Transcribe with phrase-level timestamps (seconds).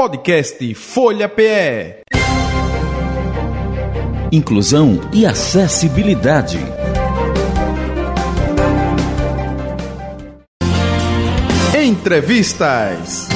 [0.00, 2.04] Podcast Folha PE.
[4.32, 6.58] Inclusão e acessibilidade.
[11.78, 13.28] Entrevistas.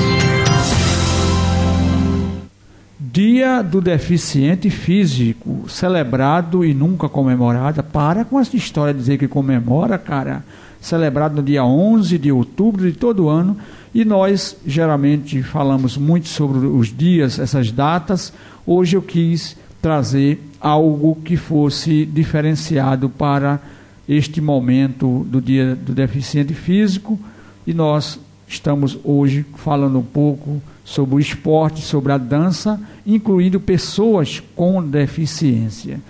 [2.99, 7.83] Dia do Deficiente Físico, celebrado e nunca comemorado.
[7.83, 10.43] Para com essa história de dizer que comemora, cara.
[10.81, 13.55] Celebrado no dia 11 de outubro de todo ano.
[13.95, 18.33] E nós geralmente falamos muito sobre os dias, essas datas.
[18.67, 23.61] Hoje eu quis trazer algo que fosse diferenciado para
[24.09, 27.21] este momento do Dia do Deficiente Físico.
[27.65, 34.43] E nós estamos hoje falando um pouco sobre o esporte, sobre a dança, incluindo pessoas
[34.57, 36.01] com deficiência.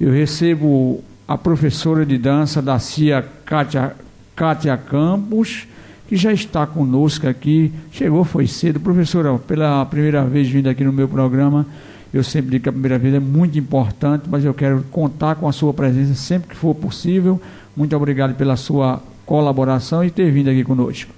[0.00, 3.94] Eu recebo a professora de dança da CIA Kátia,
[4.34, 5.68] Kátia Campos,
[6.10, 8.80] que já está conosco aqui, chegou, foi cedo.
[8.80, 11.64] Professora, pela primeira vez vindo aqui no meu programa,
[12.12, 15.46] eu sempre digo que a primeira vez é muito importante, mas eu quero contar com
[15.46, 17.40] a sua presença sempre que for possível.
[17.76, 21.12] Muito obrigado pela sua colaboração e ter vindo aqui conosco.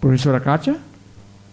[0.00, 0.76] Professora Kátia?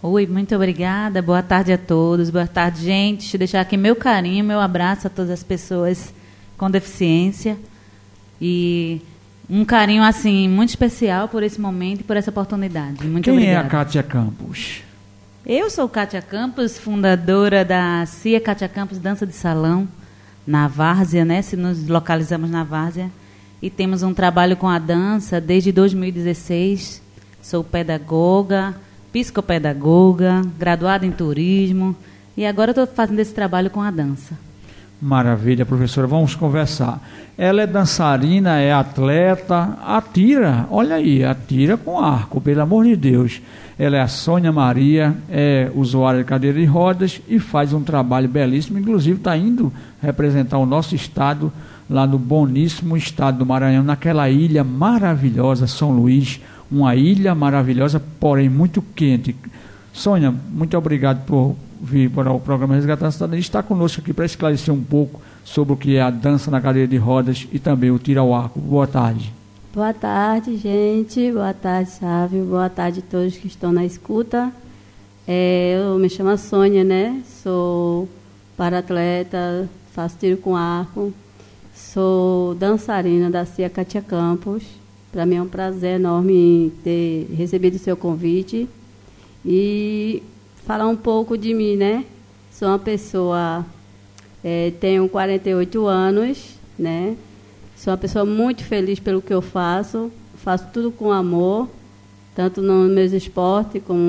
[0.01, 1.21] Oi, muito obrigada.
[1.21, 2.31] Boa tarde a todos.
[2.31, 3.37] Boa tarde, gente.
[3.37, 6.11] Deixar aqui meu carinho, meu abraço a todas as pessoas
[6.57, 7.55] com deficiência.
[8.41, 9.03] E
[9.49, 13.05] um carinho assim muito especial por esse momento e por essa oportunidade.
[13.07, 13.63] Muito Quem obrigada.
[13.63, 14.83] é a Kátia Campos?
[15.45, 19.87] Eu sou Kátia Campos, fundadora da CIA Kátia Campos Dança de Salão,
[20.45, 21.41] na Várzea, né?
[21.41, 23.09] Se nos localizamos na Várzea.
[23.61, 27.01] E temos um trabalho com a dança desde 2016.
[27.41, 28.75] Sou pedagoga,
[29.11, 31.95] psicopedagoga, graduada em turismo.
[32.37, 34.37] E agora estou fazendo esse trabalho com a dança.
[35.01, 36.05] Maravilha, professora.
[36.07, 37.01] Vamos conversar.
[37.37, 43.41] Ela é dançarina, é atleta, atira, olha aí, atira com arco, pelo amor de Deus.
[43.77, 48.27] Ela é a Sônia Maria, é usuária de cadeira de rodas e faz um trabalho
[48.27, 48.77] belíssimo.
[48.77, 51.49] Inclusive, está indo representar o nosso estado
[51.89, 56.41] lá no boníssimo estado do Maranhão, naquela ilha maravilhosa, São Luís.
[56.69, 59.33] Uma ilha maravilhosa, porém muito quente.
[59.93, 64.25] Sônia, muito obrigado por vir para o programa Resgatar a Cidadania, está conosco aqui para
[64.25, 67.91] esclarecer um pouco sobre o que é a dança na cadeira de rodas e também
[67.91, 68.59] o tiro ao arco.
[68.59, 69.33] Boa tarde.
[69.73, 71.31] Boa tarde, gente.
[71.31, 72.43] Boa tarde, Sávio.
[72.45, 74.51] Boa tarde a todos que estão na escuta.
[75.27, 77.21] É, eu me chamo Sônia, né?
[77.43, 78.09] Sou
[78.57, 81.13] para-atleta, faço tiro com arco.
[81.75, 84.63] Sou dançarina da CIA Katia Campos.
[85.11, 88.67] Para mim é um prazer enorme ter recebido o seu convite.
[89.45, 90.21] E
[90.65, 92.05] falar um pouco de mim, né?
[92.51, 93.65] Sou uma pessoa,
[94.43, 97.15] é, tenho 48 anos, né?
[97.75, 101.69] Sou uma pessoa muito feliz pelo que eu faço, faço tudo com amor,
[102.35, 104.01] tanto nos meus esportes como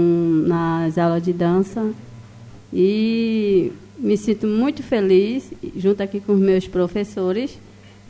[0.46, 1.92] nas aulas de dança.
[2.72, 7.58] E me sinto muito feliz, junto aqui com os meus professores,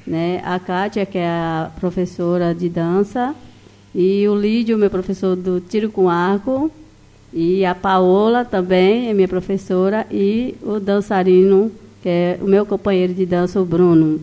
[0.07, 0.41] né?
[0.45, 3.35] A Kátia, que é a professora de dança,
[3.95, 6.71] e o Lídio, meu professor do tiro com arco,
[7.33, 11.71] e a Paola também é minha professora e o dançarino,
[12.03, 14.21] que é o meu companheiro de dança, o Bruno.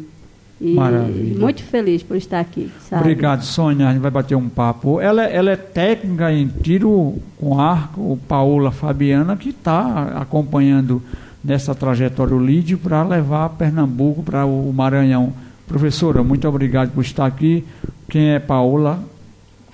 [0.60, 1.40] E Maravilha.
[1.40, 2.72] muito feliz por estar aqui.
[2.90, 3.02] Sabe?
[3.02, 3.88] Obrigado, Sônia.
[3.88, 5.00] A gente vai bater um papo.
[5.00, 11.02] Ela, ela é técnica em tiro com arco, Paola Fabiana, que está acompanhando
[11.44, 15.32] nessa trajetória o Lídio para levar Pernambuco para o Maranhão.
[15.68, 17.64] Professora, muito obrigado por estar aqui.
[18.10, 19.00] Quem é Paola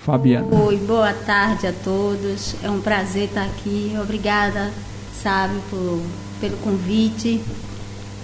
[0.04, 0.46] Fabiana?
[0.54, 2.54] Oi, boa tarde a todos.
[2.62, 3.96] É um prazer estar aqui.
[3.98, 4.70] Obrigada,
[5.22, 6.02] sabe, por,
[6.42, 7.40] pelo convite.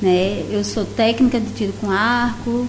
[0.02, 0.44] Né?
[0.50, 2.68] Eu sou técnica de tiro com arco.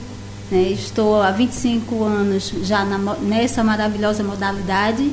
[0.50, 0.62] Né?
[0.70, 5.12] Estou há 25 anos já na, nessa maravilhosa modalidade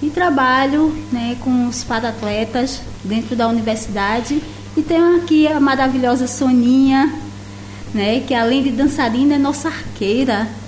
[0.00, 4.40] e trabalho né, com os para-atletas dentro da universidade.
[4.76, 7.12] E tenho aqui a maravilhosa Soninha,
[7.92, 10.61] né, que além de dançarina é nossa arqueira.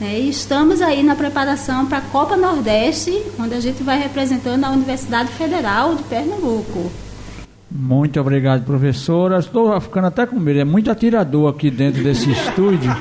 [0.00, 4.64] Né, e estamos aí na preparação para a Copa Nordeste, onde a gente vai representando
[4.64, 6.90] a Universidade Federal de Pernambuco.
[7.70, 9.38] Muito obrigado, professora.
[9.38, 12.94] Estou ficando até com medo, é muito atirador aqui dentro desse estúdio.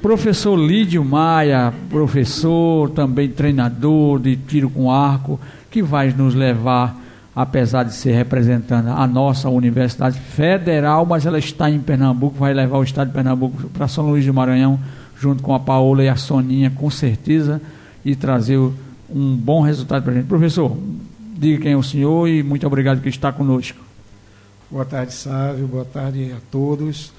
[0.00, 5.40] Professor Lídio Maia, professor, também treinador de tiro com arco,
[5.70, 6.94] que vai nos levar,
[7.34, 12.78] apesar de ser representando a nossa Universidade Federal, mas ela está em Pernambuco, vai levar
[12.78, 14.78] o estado de Pernambuco para São Luís do Maranhão,
[15.18, 17.60] junto com a Paola e a Soninha, com certeza,
[18.04, 20.26] e trazer um bom resultado para a gente.
[20.26, 20.76] Professor,
[21.36, 23.78] diga quem é o senhor e muito obrigado por estar conosco.
[24.70, 25.66] Boa tarde, Sávio.
[25.66, 27.12] Boa tarde a todos.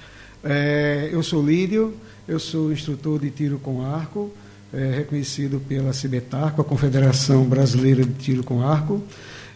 [0.44, 1.94] É, eu sou Lídio,
[2.28, 4.30] eu sou instrutor de tiro com arco,
[4.72, 9.02] é, reconhecido pela CIBETARCO, a Confederação Brasileira de Tiro com Arco.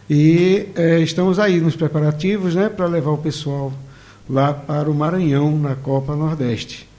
[0.09, 3.71] E é, estamos aí nos preparativos né, para levar o pessoal
[4.29, 6.90] lá para o Maranhão, na Copa Nordeste.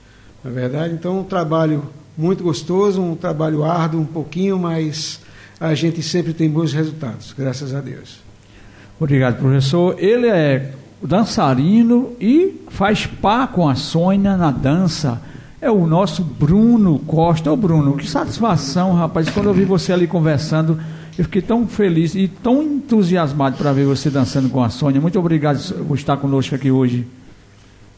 [0.43, 1.83] Na é verdade, então, um trabalho
[2.17, 5.21] muito gostoso, um trabalho árduo um pouquinho, mas
[5.59, 8.19] a gente sempre tem bons resultados, graças a Deus.
[8.99, 9.95] Obrigado, professor.
[9.97, 15.21] Ele é dançarino e faz par com a Sônia na dança.
[15.61, 17.51] É o nosso Bruno Costa.
[17.51, 19.29] Ô Bruno, que satisfação, rapaz.
[19.29, 20.77] Quando eu vi você ali conversando,
[21.17, 24.99] eu fiquei tão feliz e tão entusiasmado para ver você dançando com a Sônia.
[24.99, 27.07] Muito obrigado por estar conosco aqui hoje.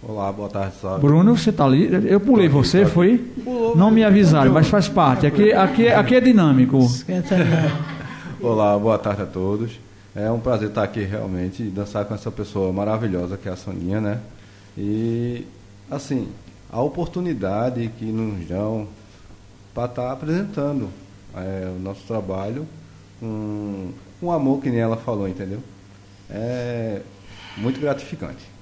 [0.07, 1.01] Olá, boa tarde, sabe?
[1.01, 1.89] Bruno, você está ali?
[2.07, 3.17] Eu pulei você, foi?
[3.17, 5.25] Pulou, Não me avisaram, mas faz parte.
[5.25, 6.77] Aqui, aqui, aqui é dinâmico.
[8.39, 9.79] Olá, boa tarde a todos.
[10.15, 13.55] É um prazer estar aqui realmente e dançar com essa pessoa maravilhosa que é a
[13.55, 14.19] Soninha, né?
[14.77, 15.47] E,
[15.89, 16.27] assim,
[16.71, 18.87] a oportunidade que nos dão
[19.73, 20.87] para estar apresentando
[21.35, 22.67] é, o nosso trabalho
[23.19, 23.89] com,
[24.21, 25.63] com amor, que nem ela falou, entendeu?
[26.29, 27.01] É
[27.57, 28.53] muito gratificante.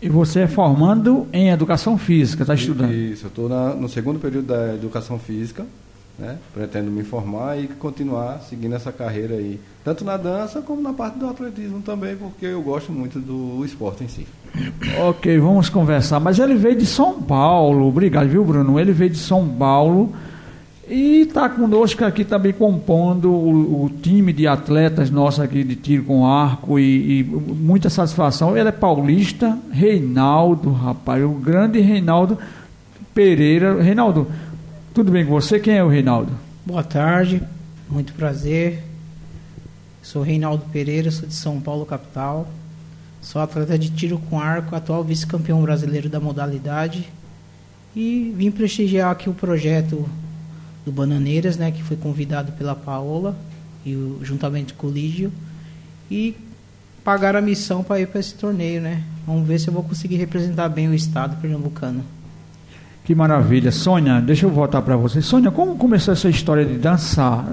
[0.00, 2.92] E você é formando em educação física, está estudando?
[2.92, 5.66] Isso, eu estou no segundo período da educação física,
[6.16, 6.38] né?
[6.54, 11.18] pretendo me formar e continuar seguindo essa carreira aí, tanto na dança como na parte
[11.18, 14.26] do atletismo também, porque eu gosto muito do esporte em si.
[15.00, 16.20] Ok, vamos conversar.
[16.20, 18.78] Mas ele veio de São Paulo, obrigado, viu, Bruno?
[18.78, 20.12] Ele veio de São Paulo
[20.90, 26.04] e está conosco aqui também compondo o, o, time de atletas nossos aqui de tiro
[26.04, 28.56] com arco e, e, muita satisfação.
[28.56, 32.38] Ele é paulista, Reinaldo, rapaz, o grande Reinaldo
[33.14, 33.82] Pereira.
[33.82, 34.26] Reinaldo,
[34.94, 35.60] tudo bem com você?
[35.60, 36.32] Quem é o Reinaldo?
[36.64, 37.42] Boa tarde,
[37.88, 38.82] muito prazer.
[40.02, 42.48] Sou Reinaldo Pereira, sou de São Paulo, capital.
[43.20, 47.08] Sou atleta de tiro com arco, atual vice-campeão brasileiro da modalidade.
[47.94, 50.08] E vim prestigiar aqui o projeto
[50.88, 53.36] do Bananeiras, né, que foi convidado pela Paola
[53.84, 55.30] e o, juntamente com o Lígio
[56.10, 56.34] e
[57.04, 59.02] pagaram a missão para ir para esse torneio, né?
[59.26, 62.02] Vamos ver se eu vou conseguir representar bem o estado pernambucano.
[63.04, 64.20] Que maravilha, Sônia.
[64.20, 65.20] Deixa eu voltar para você.
[65.20, 67.46] Sônia, como começou essa história de dançar?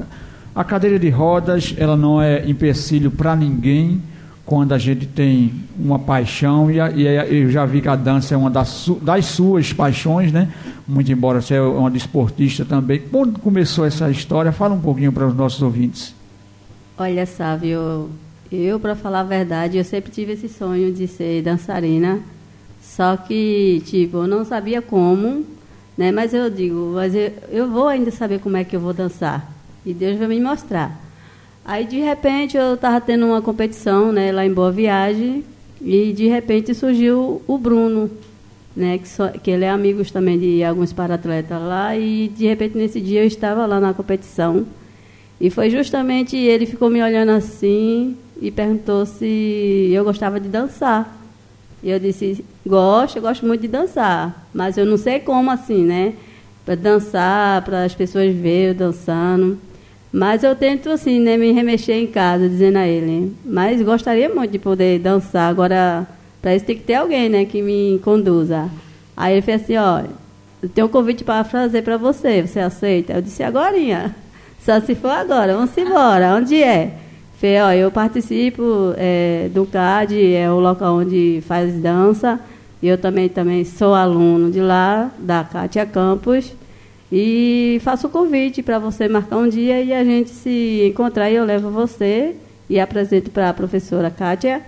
[0.53, 4.01] A cadeira de rodas, ela não é empecilho para ninguém
[4.45, 8.37] quando a gente tem uma paixão, e, e eu já vi que a dança é
[8.37, 10.53] uma das, das suas paixões, né?
[10.87, 13.01] Muito embora você é uma desportista também.
[13.11, 14.51] Quando começou essa história?
[14.51, 16.13] Fala um pouquinho para os nossos ouvintes.
[16.95, 17.27] Olha,
[17.63, 18.09] eu,
[18.51, 22.19] eu para falar a verdade, eu sempre tive esse sonho de ser dançarina,
[22.79, 25.43] só que, tipo, eu não sabia como,
[25.97, 26.11] né?
[26.11, 29.51] Mas eu digo, mas eu, eu vou ainda saber como é que eu vou dançar.
[29.83, 31.04] E Deus vai me mostrar.
[31.67, 35.43] Aí, de repente, eu estava tendo uma competição né, lá em Boa Viagem
[35.81, 38.11] e, de repente, surgiu o Bruno,
[38.75, 42.77] né, que, só, que ele é amigo também de alguns paratletas lá e, de repente,
[42.77, 44.63] nesse dia eu estava lá na competição
[45.41, 51.17] e foi justamente ele ficou me olhando assim e perguntou se eu gostava de dançar.
[51.81, 55.83] E eu disse, gosto, eu gosto muito de dançar, mas eu não sei como assim,
[55.83, 56.13] né?
[56.63, 59.59] Para dançar, para as pessoas verem eu dançando.
[60.15, 63.35] Mas eu tento, assim, né, me remexer em casa, dizendo a ele.
[63.43, 65.49] Mas gostaria muito de poder dançar.
[65.49, 66.07] Agora,
[66.41, 68.69] para isso tem que ter alguém, né, que me conduza.
[69.17, 70.03] Aí ele fez assim, ó,
[70.63, 73.11] eu tenho um convite para fazer para você, você aceita?
[73.11, 74.15] Eu disse, agorinha.
[74.63, 76.35] Só se for agora, vamos embora.
[76.35, 76.93] Onde é?
[77.37, 82.39] Falei, ó, eu participo é, do CAD, é o local onde faz dança.
[82.81, 86.53] E eu também, também sou aluno de lá, da Cátia Campos.
[87.11, 91.35] E faço o convite para você marcar um dia e a gente se encontrar e
[91.35, 92.35] eu levo você
[92.69, 94.61] e apresento para a professora Kátia.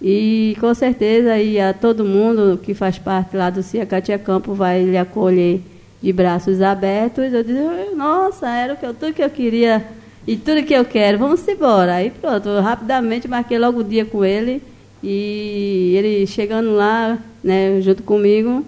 [0.00, 4.54] E com certeza aí a todo mundo que faz parte lá do CIA Kátia Campo
[4.54, 5.60] vai lhe acolher
[6.00, 7.32] de braços abertos.
[7.32, 9.84] Eu disse, nossa, era o que eu, tudo que eu queria
[10.26, 11.96] e tudo que eu quero, vamos embora.
[11.96, 14.62] Aí pronto, rapidamente marquei logo o dia com ele
[15.02, 18.64] e ele chegando lá, né, junto comigo,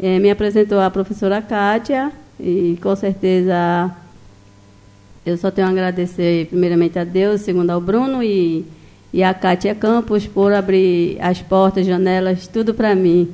[0.00, 3.94] eh, me apresentou a professora Kátia e com certeza
[5.24, 8.64] eu só tenho a agradecer primeiramente a Deus, segundo ao Bruno e,
[9.12, 13.28] e a Cátia Campos por abrir as portas, janelas, tudo para mim.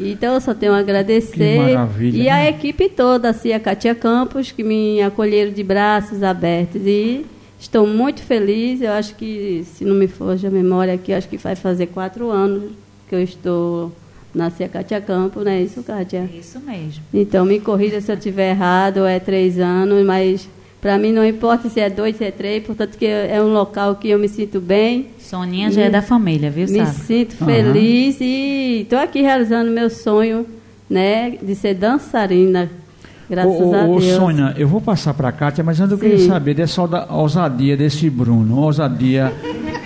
[0.00, 1.76] Então eu só tenho a agradecer.
[2.00, 2.30] e né?
[2.30, 6.82] a equipe toda, assim, a Cátia Campos, que me acolheram de braços abertos.
[6.86, 7.26] E
[7.58, 8.80] estou muito feliz.
[8.80, 12.30] Eu acho que, se não me foge a memória aqui, acho que vai fazer quatro
[12.30, 12.70] anos
[13.08, 13.92] que eu estou
[14.34, 16.28] Nasci a Cátia Campo, não é isso, Cátia?
[16.32, 17.02] Isso mesmo.
[17.12, 20.48] Então, me corrija se eu estiver errado, é três anos, mas
[20.80, 23.96] para mim não importa se é dois, se é três, portanto que é um local
[23.96, 25.08] que eu me sinto bem.
[25.18, 26.98] Soninha já é da família, viu, Me sabe?
[26.98, 27.46] sinto uhum.
[27.46, 30.46] feliz e estou aqui realizando meu sonho,
[30.88, 32.70] né, de ser dançarina.
[33.28, 34.04] Graças ô, a Deus.
[34.04, 36.80] Ô, Sônia, eu vou passar para a Kátia, mas antes eu queria saber dessa
[37.10, 39.32] ousadia desse Bruno, ousadia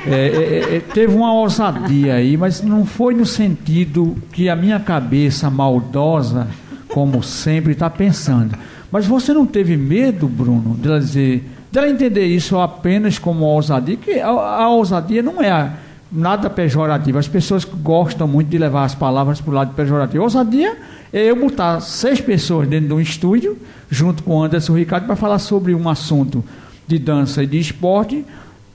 [0.07, 4.81] É, é, é, teve uma ousadia aí, mas não foi no sentido que a minha
[4.81, 6.49] cabeça maldosa,
[6.89, 8.57] como sempre, está pensando.
[8.91, 11.45] Mas você não teve medo, Bruno, de dizer,
[11.89, 15.73] entender isso apenas como ousadia, que a, a ousadia não é a,
[16.11, 17.19] nada pejorativo.
[17.19, 20.23] As pessoas gostam muito de levar as palavras para o lado pejorativo.
[20.23, 20.77] Ousadia
[21.13, 23.57] é eu botar seis pessoas dentro de um estúdio,
[23.89, 26.45] junto com o Anderson Ricardo, para falar sobre um assunto
[26.87, 28.25] de dança e de esporte,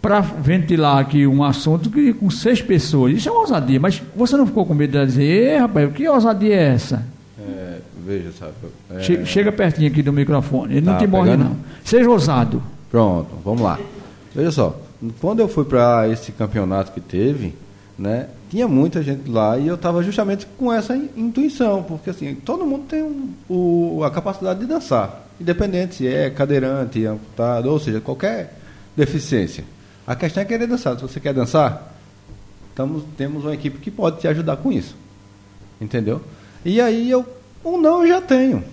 [0.01, 3.17] para ventilar aqui um assunto que, com seis pessoas.
[3.17, 6.55] Isso é uma ousadia, mas você não ficou com medo de dizer, rapaz, que ousadia
[6.55, 7.03] é essa?
[7.39, 8.53] É, veja, sabe.
[8.91, 8.99] É...
[9.01, 11.49] Chega, chega, pertinho aqui do microfone, ele tá, não te morre, pegando?
[11.49, 11.57] não.
[11.83, 12.61] Seja ousado.
[12.89, 13.79] Pronto, vamos lá.
[14.33, 14.79] Veja só,
[15.19, 17.53] quando eu fui para esse campeonato que teve,
[17.97, 22.65] né, tinha muita gente lá e eu estava justamente com essa intuição, porque assim, todo
[22.65, 27.99] mundo tem um, o, a capacidade de dançar, independente se é cadeirante, amputado, ou seja,
[27.99, 28.57] qualquer
[28.95, 29.63] deficiência.
[30.07, 30.95] A questão é querer dançar.
[30.95, 31.93] Se você quer dançar,
[32.69, 34.95] estamos, temos uma equipe que pode te ajudar com isso.
[35.81, 36.21] Entendeu?
[36.63, 37.25] E aí eu,
[37.63, 38.63] um não eu já tenho.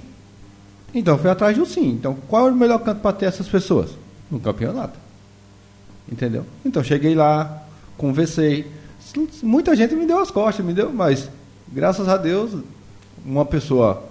[0.94, 1.88] Então fui atrás de um sim.
[1.88, 3.90] Então qual é o melhor canto para ter essas pessoas?
[4.30, 4.96] No campeonato.
[6.10, 6.46] Entendeu?
[6.64, 7.64] Então cheguei lá,
[7.98, 8.70] conversei.
[9.42, 11.28] Muita gente me deu as costas, me deu, mas
[11.66, 12.62] graças a Deus,
[13.26, 14.04] uma pessoa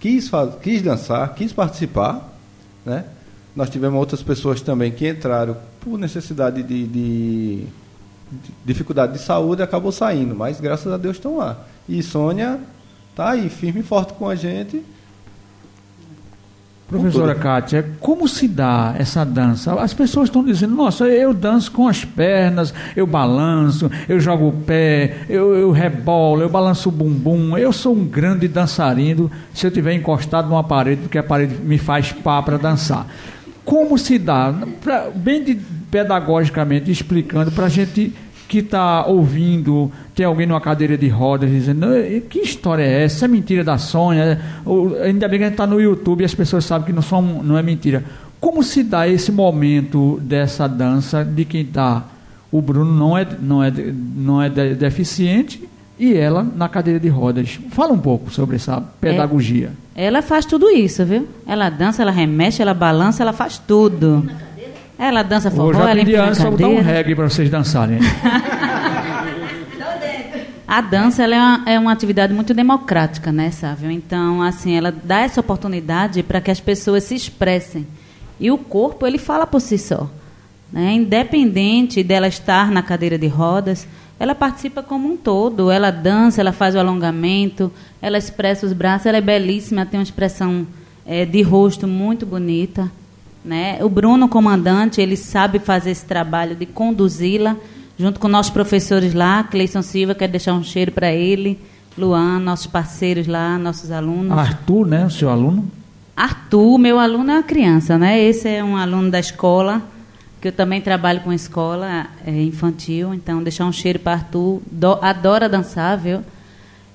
[0.00, 0.30] quis,
[0.62, 2.32] quis dançar, quis participar,
[2.84, 3.04] né?
[3.54, 7.66] Nós tivemos outras pessoas também que entraram por necessidade de, de, de
[8.64, 11.64] dificuldade de saúde acabou saindo, mas graças a Deus estão lá.
[11.88, 12.60] E Sônia
[13.10, 14.82] está aí, firme e forte com a gente
[16.92, 19.72] Professora Kátia, como se dá essa dança?
[19.80, 24.52] As pessoas estão dizendo, nossa, eu danço com as pernas, eu balanço, eu jogo o
[24.52, 29.70] pé, eu, eu rebolo, eu balanço o bumbum, eu sou um grande dançarino se eu
[29.70, 33.06] tiver encostado numa parede, porque a parede me faz pá para dançar.
[33.64, 34.54] Como se dá?
[34.82, 35.58] Pra, bem de,
[35.90, 38.12] pedagogicamente explicando para a gente
[38.48, 41.86] que está ouvindo, tem alguém numa cadeira de rodas dizendo,
[42.28, 43.16] que história é essa?
[43.16, 44.38] Isso é mentira da Sônia?
[45.04, 47.22] Ainda bem que a gente está no YouTube e as pessoas sabem que não, são,
[47.22, 48.04] não é mentira.
[48.38, 52.04] Como se dá esse momento dessa dança de quem está?
[52.50, 55.66] O Bruno não é, não é, não é deficiente
[55.98, 57.58] e ela na cadeira de rodas.
[57.70, 59.68] Fala um pouco sobre essa pedagogia.
[59.68, 61.28] É, ela faz tudo isso, viu?
[61.46, 64.28] Ela dança, ela remexe, ela balança, ela faz tudo.
[64.98, 66.66] Ela dança forró, ela empina a cadeira.
[66.68, 67.98] um reggae para vocês dançarem.
[70.66, 73.90] a dança é, uma, é uma atividade muito democrática, né, Sávio?
[73.90, 77.86] Então, assim, ela dá essa oportunidade para que as pessoas se expressem.
[78.38, 80.08] E o corpo, ele fala por si só.
[80.72, 80.92] Né?
[80.92, 83.86] Independente dela estar na cadeira de rodas,
[84.22, 85.68] ela participa como um todo.
[85.68, 90.04] Ela dança, ela faz o alongamento, ela expressa os braços, ela é belíssima, tem uma
[90.04, 90.64] expressão
[91.04, 92.88] é, de rosto muito bonita.
[93.44, 93.80] Né?
[93.82, 97.56] O Bruno, comandante, ele sabe fazer esse trabalho de conduzi-la,
[97.98, 101.58] junto com nossos professores lá, Cleison Silva, quero deixar um cheiro para ele,
[101.98, 104.38] Luan, nossos parceiros lá, nossos alunos.
[104.38, 105.68] Arthur, né, o seu aluno?
[106.16, 108.22] Arthur, meu aluno é uma criança, né?
[108.22, 109.82] Esse é um aluno da escola,
[110.42, 114.98] que eu também trabalho com escola é, infantil, então deixar um cheiro para Arthur, do,
[115.00, 116.20] adora dançar, viu?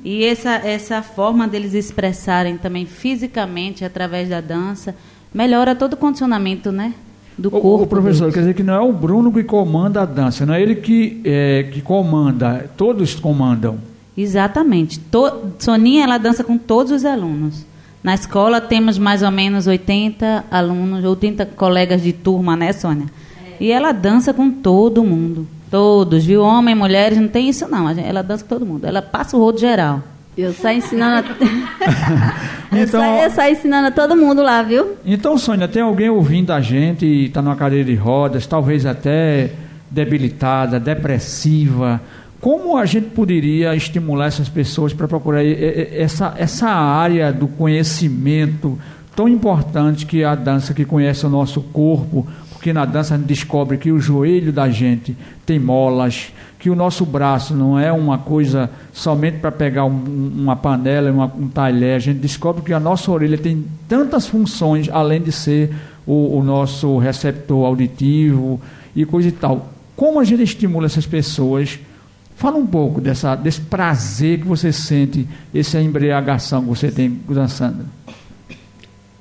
[0.03, 4.93] E essa, essa forma deles expressarem também fisicamente através da dança,
[5.33, 6.93] melhora todo o condicionamento, né?
[7.37, 7.83] Do o, corpo.
[7.85, 8.33] O professor, deles.
[8.33, 11.21] quer dizer que não é o Bruno que comanda a dança, não é ele que,
[11.23, 13.79] é, que comanda, todos comandam.
[14.17, 14.99] Exatamente.
[14.99, 17.65] To, Soninha, ela dança com todos os alunos.
[18.03, 23.05] Na escola temos mais ou menos 80 alunos, 80 colegas de turma, né, Sônia?
[23.59, 25.47] E ela dança com todo mundo.
[25.69, 26.41] Todos, viu?
[26.41, 27.89] Homem, mulheres, não tem isso não.
[27.89, 28.85] Ela dança com todo mundo.
[28.85, 30.01] Ela passa o rodo geral.
[30.37, 31.27] Eu saio ensinando.
[31.29, 32.35] A...
[32.71, 34.95] então, eu, saio, eu saio ensinando a todo mundo lá, viu?
[35.03, 39.51] Então, Sônia, tem alguém ouvindo a gente e está numa cadeira de rodas, talvez até
[39.89, 41.99] debilitada, depressiva.
[42.39, 48.77] Como a gente poderia estimular essas pessoas para procurar essa, essa área do conhecimento
[49.15, 52.27] tão importante que é a dança que conhece o nosso corpo,
[52.67, 56.75] porque na dança a gente descobre que o joelho da gente tem molas, que o
[56.75, 61.95] nosso braço não é uma coisa somente para pegar um, uma panela, uma, um talher.
[61.95, 65.73] A gente descobre que a nossa orelha tem tantas funções, além de ser
[66.05, 68.59] o, o nosso receptor auditivo
[68.93, 69.69] e coisa e tal.
[69.95, 71.79] Como a gente estimula essas pessoas?
[72.35, 77.85] Fala um pouco dessa, desse prazer que você sente, essa embriagação que você tem dançando.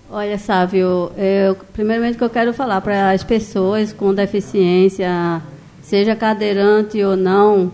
[0.09, 5.43] Olha, Sávio, eu, primeiramente que eu quero falar para as pessoas com deficiência
[5.83, 7.73] seja cadeirante ou não,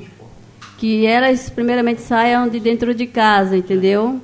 [0.79, 4.19] que elas primeiramente saiam de dentro de casa, entendeu?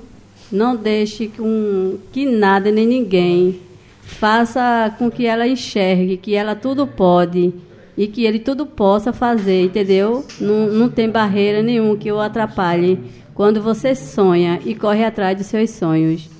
[0.50, 3.61] Não deixe com que nada nem ninguém
[4.03, 7.53] faça com que ela enxergue que ela tudo pode
[7.95, 10.25] e que ele tudo possa fazer, entendeu?
[10.41, 12.99] Não, não tem barreira nenhuma que o atrapalhe
[13.35, 16.38] quando você sonha e corre atrás dos seus sonhos.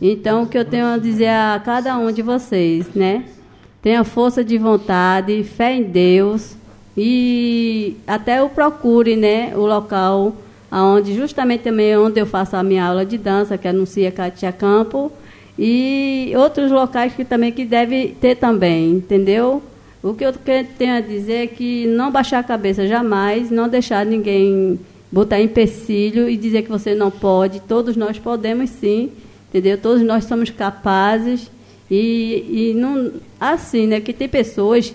[0.00, 3.24] Então, o que eu tenho a dizer a cada um de vocês, né?
[3.82, 6.56] Tenha força de vontade, fé em Deus
[6.96, 9.52] e até o procure, né?
[9.56, 10.34] O local
[10.70, 15.10] aonde justamente também onde eu faço a minha aula de dança, que anuncia Katia Campo,
[15.58, 19.62] e outros locais que também que deve ter também, entendeu?
[20.02, 24.06] O que eu tenho a dizer é que não baixar a cabeça jamais, não deixar
[24.06, 24.78] ninguém
[25.10, 27.60] botar empecilho e dizer que você não pode.
[27.60, 29.10] Todos nós podemos sim,
[29.48, 29.78] entendeu?
[29.78, 31.50] Todos nós somos capazes
[31.90, 34.00] e, e não assim, né?
[34.00, 34.94] Que tem pessoas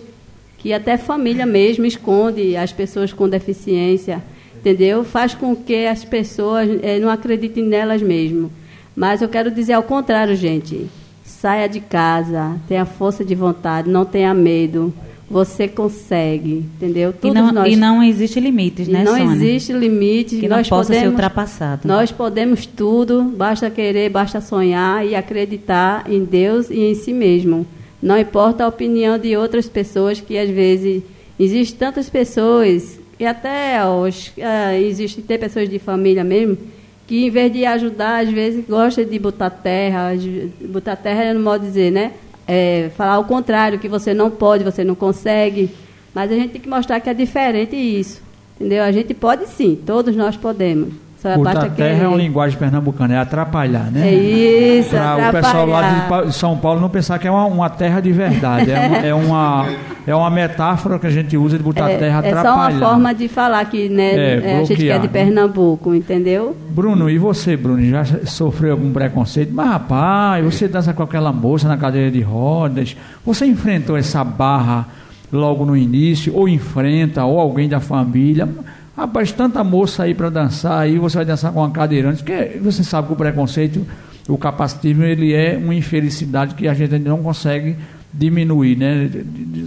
[0.57, 4.23] que até família mesmo esconde as pessoas com deficiência,
[4.55, 5.03] entendeu?
[5.03, 8.51] Faz com que as pessoas é, não acreditem nelas mesmo.
[8.95, 10.87] Mas eu quero dizer ao contrário, gente.
[11.25, 14.93] Saia de casa, tenha força de vontade, não tenha medo.
[15.33, 17.11] Você consegue, entendeu?
[17.11, 19.35] Todos e não, nós, e não existe limites, né, Não Sônia?
[19.35, 20.39] existe limites.
[20.39, 21.87] Que não nós possa podemos, ser ultrapassado.
[21.87, 27.65] Nós podemos tudo, basta querer, basta sonhar e acreditar em Deus e em si mesmo.
[27.99, 31.01] Não importa a opinião de outras pessoas, que às vezes
[31.39, 36.57] existem tantas pessoas, e até os, uh, existem até pessoas de família mesmo,
[37.07, 40.11] que em vez de ajudar, às vezes gosta de botar terra,
[40.61, 42.11] botar terra é no modo de dizer, né?
[42.47, 45.71] É, falar o contrário, que você não pode, você não consegue.
[46.13, 48.21] Mas a gente tem que mostrar que é diferente isso.
[48.55, 48.83] Entendeu?
[48.83, 51.02] A gente pode sim, todos nós podemos.
[51.23, 54.09] Só Botar terra é uma linguagem pernambucana, é atrapalhar, né?
[54.09, 57.69] É isso, Para o pessoal lá de São Paulo não pensar que é uma, uma
[57.69, 58.69] terra de verdade.
[58.69, 59.67] É uma, é, uma,
[60.05, 62.41] é uma metáfora que a gente usa de botar é, terra atrapalhar.
[62.41, 65.07] É só uma forma de falar que né, é, é a gente quer é de
[65.07, 66.57] Pernambuco, entendeu?
[66.71, 69.53] Bruno, e você, Bruno, já sofreu algum preconceito?
[69.53, 72.97] Mas, rapaz, você dança com aquela moça na cadeira de rodas.
[73.25, 74.89] Você enfrentou essa barra
[75.31, 78.49] logo no início, ou enfrenta, ou alguém da família
[78.95, 82.83] Rapaz, tanta moça aí para dançar, aí você vai dançar com uma cadeirante, porque você
[82.83, 83.85] sabe que o preconceito,
[84.27, 87.75] o capacitismo, ele é uma infelicidade que a gente ainda não consegue
[88.13, 89.09] diminuir, né?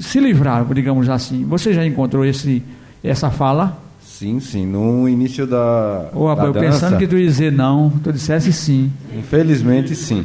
[0.01, 1.44] Se livrar, digamos assim.
[1.44, 2.62] Você já encontrou esse,
[3.03, 3.77] essa fala?
[4.01, 4.64] Sim, sim.
[4.64, 6.09] No início da.
[6.14, 8.92] Ô, da eu dança, pensando que tu ia dizer não, tu dissesse sim.
[9.12, 10.24] Infelizmente, sim.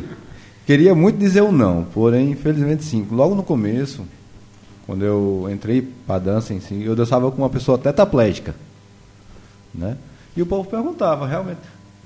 [0.66, 3.06] Queria muito dizer o não, porém, infelizmente, sim.
[3.12, 4.04] Logo no começo,
[4.86, 8.54] quando eu entrei para dança em si, eu dançava com uma pessoa tetraplégica.
[9.74, 9.98] Né?
[10.36, 11.60] E o povo perguntava, realmente,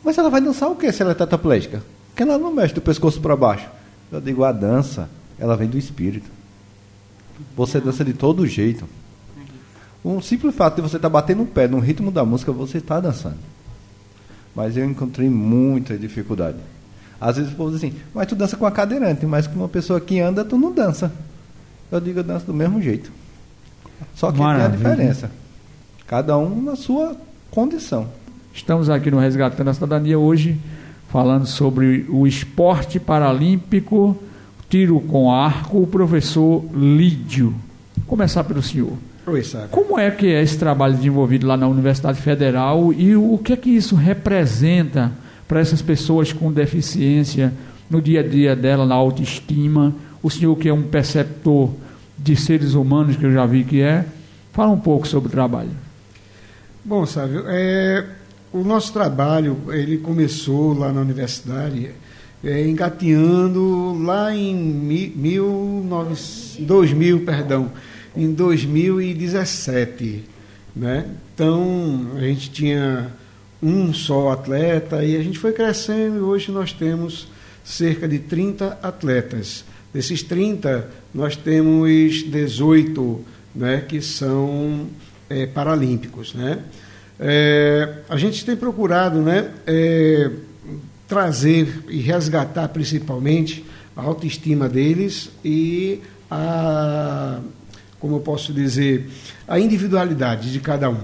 [0.04, 1.82] mas ela vai dançar o que se ela é tetraplégica?
[2.10, 3.68] Porque ela não mexe do pescoço para baixo.
[4.12, 6.30] Eu digo, a dança, ela vem do espírito.
[7.56, 8.88] Você dança de todo jeito.
[10.04, 12.78] Um simples fato de você estar tá batendo o pé no ritmo da música, você
[12.78, 13.40] está dançando.
[14.56, 16.58] Mas eu encontrei muita dificuldade.
[17.20, 19.68] Às vezes o povo diz assim, mas tu dança com a cadeirante, mas com uma
[19.68, 21.12] pessoa que anda, tu não dança.
[21.92, 23.12] Eu digo, eu danço do mesmo jeito.
[24.14, 24.70] Só que Maravilha.
[24.70, 25.32] tem a diferença.
[26.06, 27.18] Cada um na sua
[27.56, 28.10] condição.
[28.54, 30.58] Estamos aqui no Resgatando a Cidadania hoje
[31.08, 34.18] falando sobre o esporte paralímpico,
[34.70, 37.56] tiro com arco, o professor Lídio.
[37.96, 38.92] Vou começar pelo senhor.
[39.26, 39.42] Oi.
[39.72, 43.56] Como é que é esse trabalho desenvolvido lá na Universidade Federal e o que é
[43.56, 45.14] que isso representa
[45.48, 47.54] para essas pessoas com deficiência
[47.90, 49.96] no dia a dia dela, na autoestima?
[50.22, 51.70] O senhor que é um perceptor
[52.18, 54.06] de seres humanos, que eu já vi que é,
[54.52, 55.85] fala um pouco sobre o trabalho.
[56.88, 58.06] Bom, Sávio, é,
[58.54, 61.90] o nosso trabalho ele começou lá na universidade,
[62.44, 66.14] é, engateando lá em mi, mil nove,
[66.60, 67.72] 2000, perdão,
[68.16, 70.26] em 2017,
[70.76, 71.08] né?
[71.34, 73.12] Então a gente tinha
[73.64, 77.28] um só atleta e a gente foi crescendo e hoje nós temos
[77.64, 79.66] cerca de 30 atletas.
[79.92, 84.86] Desses 30, nós temos 18 né, que são
[85.30, 86.34] é, paralímpicos.
[86.34, 86.60] Né?
[87.20, 90.30] É, a gente tem procurado né, é,
[91.08, 97.40] trazer e resgatar principalmente a autoestima deles e a,
[98.00, 99.10] como eu posso dizer,
[99.48, 101.00] a individualidade de cada um.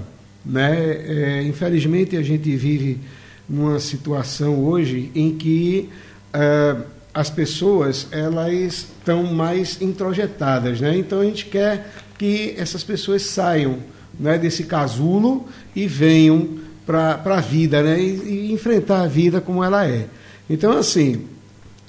[0.45, 1.39] Né?
[1.39, 2.99] É, infelizmente, a gente vive
[3.47, 5.89] numa situação hoje em que
[6.33, 6.75] é,
[7.13, 10.97] as pessoas elas estão mais introjetadas, né?
[10.97, 13.79] Então a gente quer que essas pessoas saiam
[14.21, 19.63] né, desse casulo e venham para a vida, né, e, e, enfrentar a vida como
[19.63, 20.07] ela é.
[20.49, 21.25] Então, assim,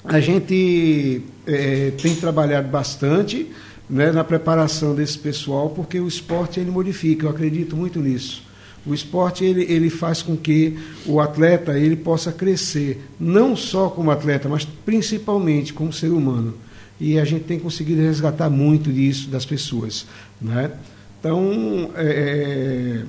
[0.03, 3.47] a gente é, tem trabalhado bastante
[3.89, 8.43] né, na preparação desse pessoal, porque o esporte ele modifica, eu acredito muito nisso.
[8.85, 14.11] O esporte ele, ele faz com que o atleta ele possa crescer, não só como
[14.11, 16.55] atleta, mas principalmente como ser humano.
[16.99, 20.05] E a gente tem conseguido resgatar muito disso das pessoas.
[20.41, 20.71] Né?
[21.23, 23.03] Então, é, é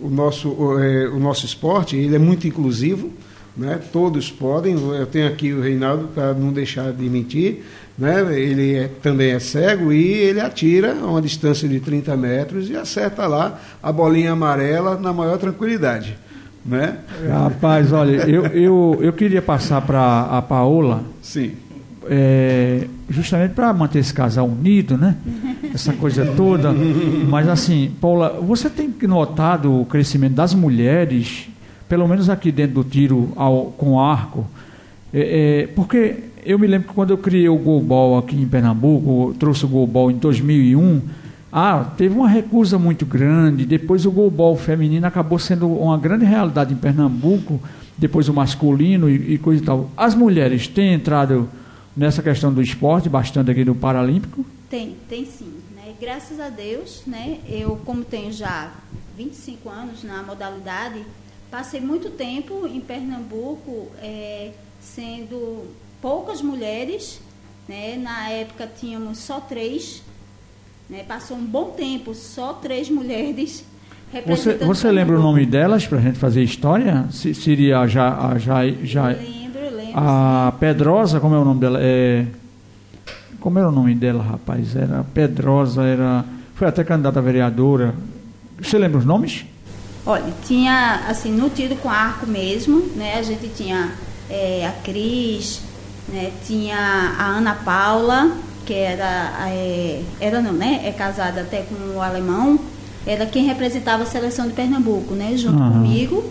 [0.00, 3.12] o, nosso, é, o nosso esporte ele é muito inclusivo,
[3.56, 3.78] né?
[3.92, 4.74] todos podem.
[4.74, 7.62] Eu tenho aqui o Reinaldo para não deixar de mentir.
[7.96, 8.36] Né?
[8.36, 12.74] Ele é, também é cego e ele atira a uma distância de 30 metros e
[12.74, 16.18] acerta lá a bolinha amarela na maior tranquilidade.
[16.66, 16.98] Né?
[17.28, 21.04] Rapaz, olha, eu, eu, eu queria passar para a Paola.
[21.22, 21.52] Sim.
[22.10, 25.16] É, justamente para manter esse casal unido, né?
[25.72, 26.72] Essa coisa toda.
[27.28, 31.48] Mas assim, Paula, você tem notado o crescimento das mulheres,
[31.88, 34.46] pelo menos aqui dentro do tiro ao, com arco,
[35.12, 39.34] é, é, porque eu me lembro que quando eu criei o Golbol aqui em Pernambuco,
[39.38, 41.00] trouxe o Golbol em 2001,
[41.52, 43.64] ah, teve uma recusa muito grande.
[43.64, 47.60] Depois o Golbol feminino acabou sendo uma grande realidade em Pernambuco,
[47.96, 49.88] depois o masculino e, e coisa e tal.
[49.96, 51.48] As mulheres têm entrado
[51.96, 54.44] nessa questão do esporte bastante aqui no Paralímpico?
[54.68, 55.60] Tem, tem sim.
[55.74, 55.94] Né?
[56.00, 57.38] Graças a Deus, né?
[57.48, 58.72] eu como tenho já
[59.16, 61.04] 25 anos na modalidade,
[61.50, 65.68] passei muito tempo em Pernambuco é, sendo
[66.02, 67.20] poucas mulheres,
[67.68, 67.96] né?
[67.96, 70.02] Na época tínhamos só três,
[70.90, 71.04] né?
[71.06, 73.64] Passou um bom tempo, só três mulheres.
[74.26, 77.04] Você, você lembra o nome delas para a gente fazer história?
[77.10, 79.33] Se, seria já, já, já lembro, lembro.
[79.94, 80.52] A.
[80.58, 81.78] Pedrosa, como é o nome dela?
[81.80, 82.26] É,
[83.40, 84.74] como era o nome dela, rapaz?
[84.74, 87.94] Era Pedrosa, era foi até candidata a vereadora.
[88.60, 89.44] Você lembra os nomes?
[90.06, 93.18] Olha, tinha assim no tiro com arco mesmo, né?
[93.18, 93.92] A gente tinha
[94.30, 95.60] é, a Cris,
[96.08, 96.30] né?
[96.46, 96.76] Tinha
[97.18, 100.82] a Ana Paula, que era, é, era não, né?
[100.84, 102.58] É casada até com o alemão,
[103.06, 105.36] era quem representava a seleção de Pernambuco, né?
[105.36, 105.72] Junto uhum.
[105.72, 106.24] comigo.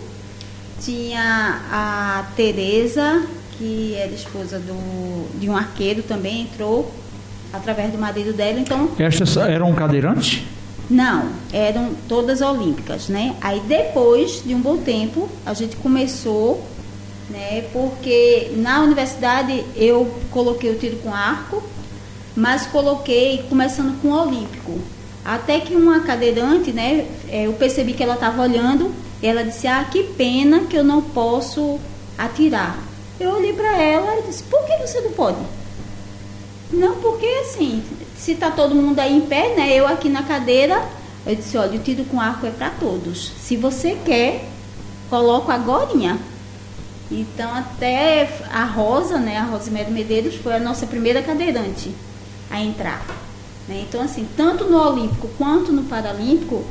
[0.80, 3.24] Tinha a Tereza,
[3.56, 6.92] que era esposa do, de um arqueiro também, entrou
[7.52, 8.58] através do marido dela.
[8.58, 10.42] Então, Estas eram cadeirantes?
[10.90, 13.34] Não, eram todas olímpicas, né?
[13.40, 16.62] Aí depois de um bom tempo, a gente começou
[17.30, 17.64] né?
[17.72, 21.62] Porque na universidade eu coloquei o tiro com arco,
[22.36, 24.78] mas coloquei começando com o olímpico.
[25.24, 29.66] Até que uma cadeirante, né, é, eu percebi que ela estava olhando, e ela disse:
[29.66, 31.78] "Ah, que pena que eu não posso
[32.18, 32.78] atirar".
[33.18, 35.38] Eu olhei para ela e disse: "Por que você não pode?"
[36.72, 37.82] Não, porque assim,
[38.16, 40.82] se está todo mundo aí em pé, né, eu aqui na cadeira,
[41.26, 43.32] eu disse: "Olha, o tiro com arco é para todos.
[43.40, 44.44] Se você quer,
[45.08, 46.18] coloco agorinha".
[47.10, 51.94] Então, até a Rosa, né, a Rosemary Medeiros, foi a nossa primeira cadeirante
[52.50, 53.04] a entrar.
[53.68, 53.84] Né?
[53.88, 56.64] Então, assim, tanto no Olímpico quanto no Paralímpico,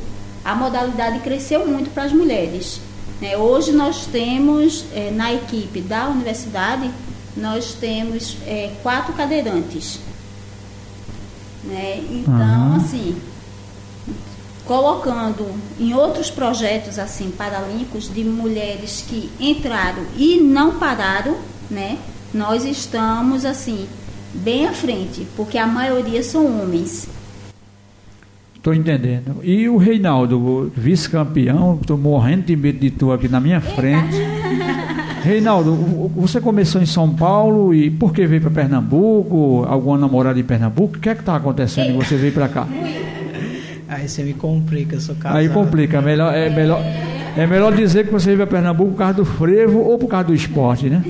[0.44, 2.80] a modalidade cresceu muito para as mulheres.
[3.24, 3.38] Né?
[3.38, 6.90] Hoje nós temos, é, na equipe da universidade,
[7.34, 9.98] nós temos é, quatro cadeirantes.
[11.64, 12.04] Né?
[12.10, 12.76] Então, uhum.
[12.76, 13.16] assim,
[14.66, 21.38] colocando em outros projetos assim paralímpicos de mulheres que entraram e não pararam,
[21.70, 21.96] né?
[22.32, 23.88] Nós estamos assim
[24.34, 27.08] bem à frente, porque a maioria são homens.
[28.64, 29.42] Estou entendendo.
[29.42, 34.16] E o Reinaldo, vice-campeão, estou morrendo de medo de tu aqui na minha frente.
[35.22, 35.74] Reinaldo,
[36.16, 39.66] você começou em São Paulo e por que veio para Pernambuco?
[39.68, 40.96] Alguma namorada em Pernambuco?
[40.96, 42.66] O que é que está acontecendo e você veio para cá?
[43.86, 45.36] Aí você me complica, eu sou casado.
[45.36, 46.82] Aí complica, melhor, é, melhor,
[47.36, 50.28] é melhor dizer que você veio a Pernambuco por causa do frevo ou por causa
[50.28, 51.02] do esporte, né?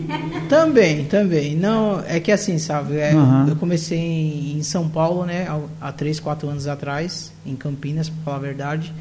[0.48, 1.56] Também, também.
[1.56, 3.48] Não, é que assim, sabe, é, uhum.
[3.48, 5.46] eu comecei em, em, São Paulo, né,
[5.80, 8.92] há, 3, 4 anos atrás, em Campinas, para falar a verdade.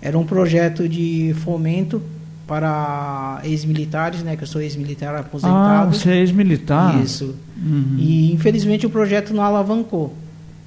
[0.00, 2.02] Era um projeto de fomento
[2.46, 5.58] para ex-militares, né, que eu sou ex-militar aposentado.
[5.58, 7.00] Ah, você é ex-militar?
[7.02, 7.34] Isso.
[7.56, 7.96] Uhum.
[7.98, 10.14] E infelizmente o projeto não alavancou.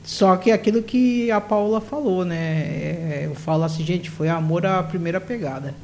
[0.04, 2.38] Só que aquilo que a Paula falou, né?
[2.38, 5.76] É, eu falo assim, gente, foi amor à primeira pegada.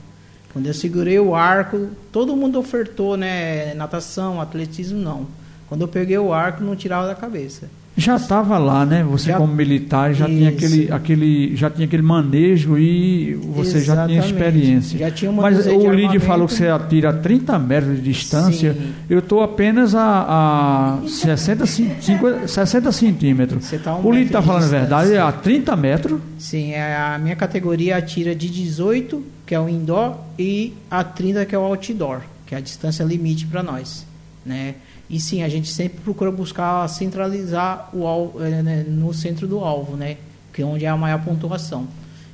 [0.53, 3.73] Quando eu segurei o arco, todo mundo ofertou, né?
[3.73, 5.27] Natação, atletismo, não.
[5.67, 7.67] Quando eu peguei o arco, não tirava da cabeça.
[7.95, 9.03] Já estava lá, né?
[9.03, 10.35] Você já, como militar já isso.
[10.35, 13.85] tinha aquele, aquele, já tinha aquele manejo e você Exatamente.
[13.85, 14.99] já tinha experiência.
[14.99, 18.73] Já tinha Mas o Lide falou que você atira a 30 metros de distância.
[18.73, 18.93] Sim.
[19.07, 23.71] Eu estou apenas a, a 60, 50, 60 centímetros.
[23.83, 26.19] Tá um o Lide está falando a verdade, é a 30 metros?
[26.39, 31.45] Sim, é a minha categoria atira de 18, que é o indoor, e a 30,
[31.45, 34.05] que é o outdoor, que é a distância limite para nós,
[34.43, 34.75] né?
[35.13, 39.59] E sim, a gente sempre procura buscar centralizar o alvo, eh, né, no centro do
[39.59, 40.17] alvo, né?
[40.51, 41.87] Que é onde é a maior pontuação.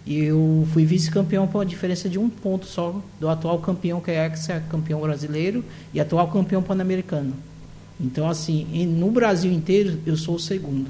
[0.06, 4.26] E eu fui vice-campeão por diferença de um ponto só do atual campeão, que é
[4.26, 5.62] ex-campeão brasileiro,
[5.94, 7.34] e atual campeão pan-americano.
[8.00, 10.90] Então, assim, no Brasil inteiro, eu sou o segundo.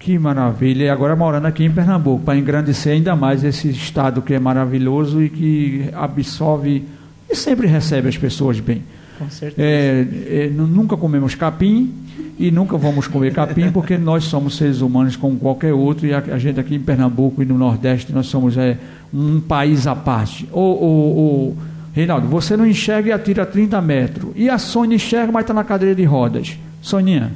[0.00, 0.86] Que maravilha.
[0.86, 5.22] E agora morando aqui em Pernambuco, para engrandecer ainda mais esse estado que é maravilhoso
[5.22, 6.84] e que absorve
[7.30, 8.82] e sempre recebe as pessoas bem.
[9.18, 9.66] Com certeza.
[9.66, 11.92] É, é, nunca comemos capim
[12.38, 16.18] e nunca vamos comer capim porque nós somos seres humanos como qualquer outro e a,
[16.18, 18.76] a gente aqui em Pernambuco e no Nordeste nós somos é,
[19.12, 20.48] um país à parte.
[20.52, 21.56] O, o, o,
[21.94, 24.32] Reinaldo, você não enxerga e atira 30 metros.
[24.34, 26.58] E a Sônia enxerga, mas está na cadeira de rodas.
[26.82, 27.30] Soninha,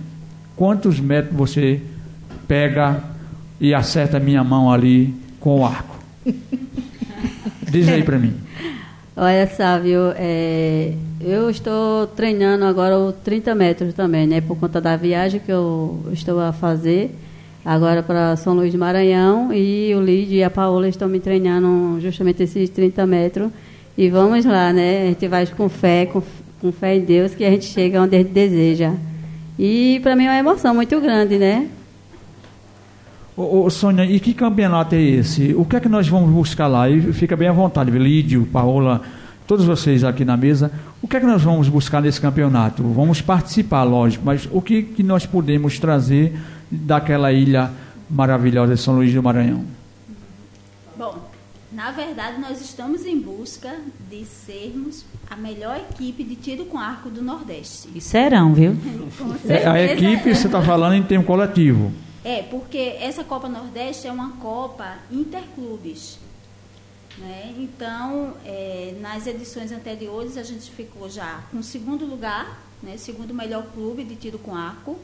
[0.56, 1.80] quantos metros você
[2.48, 3.00] pega
[3.60, 5.96] e acerta a minha mão ali com o arco?
[7.70, 8.34] Diz aí para mim.
[9.20, 14.40] Olha, Sávio, é, eu estou treinando agora os 30 metros também, né?
[14.40, 17.10] Por conta da viagem que eu estou a fazer
[17.64, 22.00] agora para São Luís do Maranhão e o Lídio e a Paola estão me treinando
[22.00, 23.50] justamente esses 30 metros.
[23.96, 25.02] E vamos lá, né?
[25.02, 26.22] A gente vai com fé, com,
[26.60, 28.92] com fé em Deus, que a gente chega onde a gente deseja.
[29.58, 31.66] E para mim é uma emoção muito grande, né?
[33.38, 35.54] Ô, ô, Sônia, e que campeonato é esse?
[35.54, 36.90] O que é que nós vamos buscar lá?
[36.90, 39.00] E fica bem à vontade, Lídio, Paola,
[39.46, 40.72] todos vocês aqui na mesa.
[41.00, 42.82] O que é que nós vamos buscar nesse campeonato?
[42.82, 46.36] Vamos participar, lógico, mas o que, que nós podemos trazer
[46.68, 47.70] daquela ilha
[48.10, 49.62] maravilhosa de São Luís do Maranhão?
[50.98, 51.16] Bom,
[51.72, 53.72] na verdade, nós estamos em busca
[54.10, 57.88] de sermos a melhor equipe de tiro com arco do Nordeste.
[57.94, 58.76] E serão, viu?
[59.48, 61.92] É, a equipe, você está falando em termo coletivo.
[62.28, 66.18] É, porque essa Copa Nordeste é uma Copa interclubes.
[67.16, 67.54] Né?
[67.56, 72.98] Então, é, nas edições anteriores, a gente ficou já com segundo lugar, né?
[72.98, 74.98] segundo melhor clube de tiro com arco,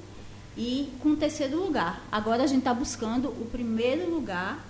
[0.55, 2.05] e com terceiro lugar.
[2.13, 4.63] Agora a gente está buscando o primeiro lugar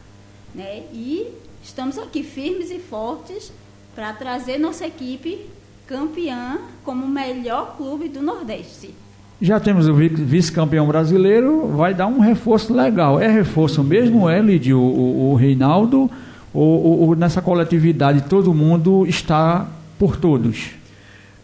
[0.55, 0.87] né?
[0.93, 3.51] e estamos aqui firmes e fortes
[3.97, 5.51] para trazer nossa equipe
[5.89, 8.95] campeã como melhor clube do Nordeste.
[9.45, 13.21] Já temos o vice-campeão brasileiro, vai dar um reforço legal.
[13.21, 16.11] É reforço mesmo, é, Lidio, o, o Reinaldo,
[16.55, 20.71] ou, ou, nessa coletividade todo mundo está por todos?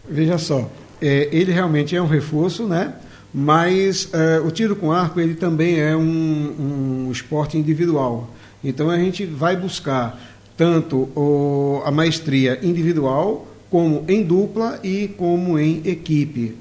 [0.08, 0.66] Veja só,
[0.98, 2.94] é, ele realmente é um reforço, né?
[3.34, 8.30] mas é, o tiro com arco ele também é um, um esporte individual.
[8.64, 10.18] Então a gente vai buscar
[10.56, 16.56] tanto o, a maestria individual, como em dupla e como em equipe.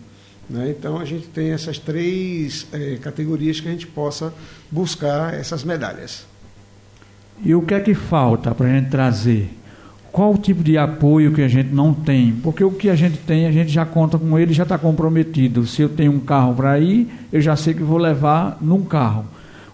[0.50, 0.74] Né?
[0.78, 4.34] Então a gente tem essas três é, categorias que a gente possa
[4.72, 6.26] buscar essas medalhas.
[7.44, 9.50] E o que é que falta para a gente trazer?
[10.12, 12.34] Qual o tipo de apoio que a gente não tem?
[12.34, 15.66] Porque o que a gente tem, a gente já conta com ele, já está comprometido.
[15.68, 19.26] Se eu tenho um carro para ir, eu já sei que vou levar num carro.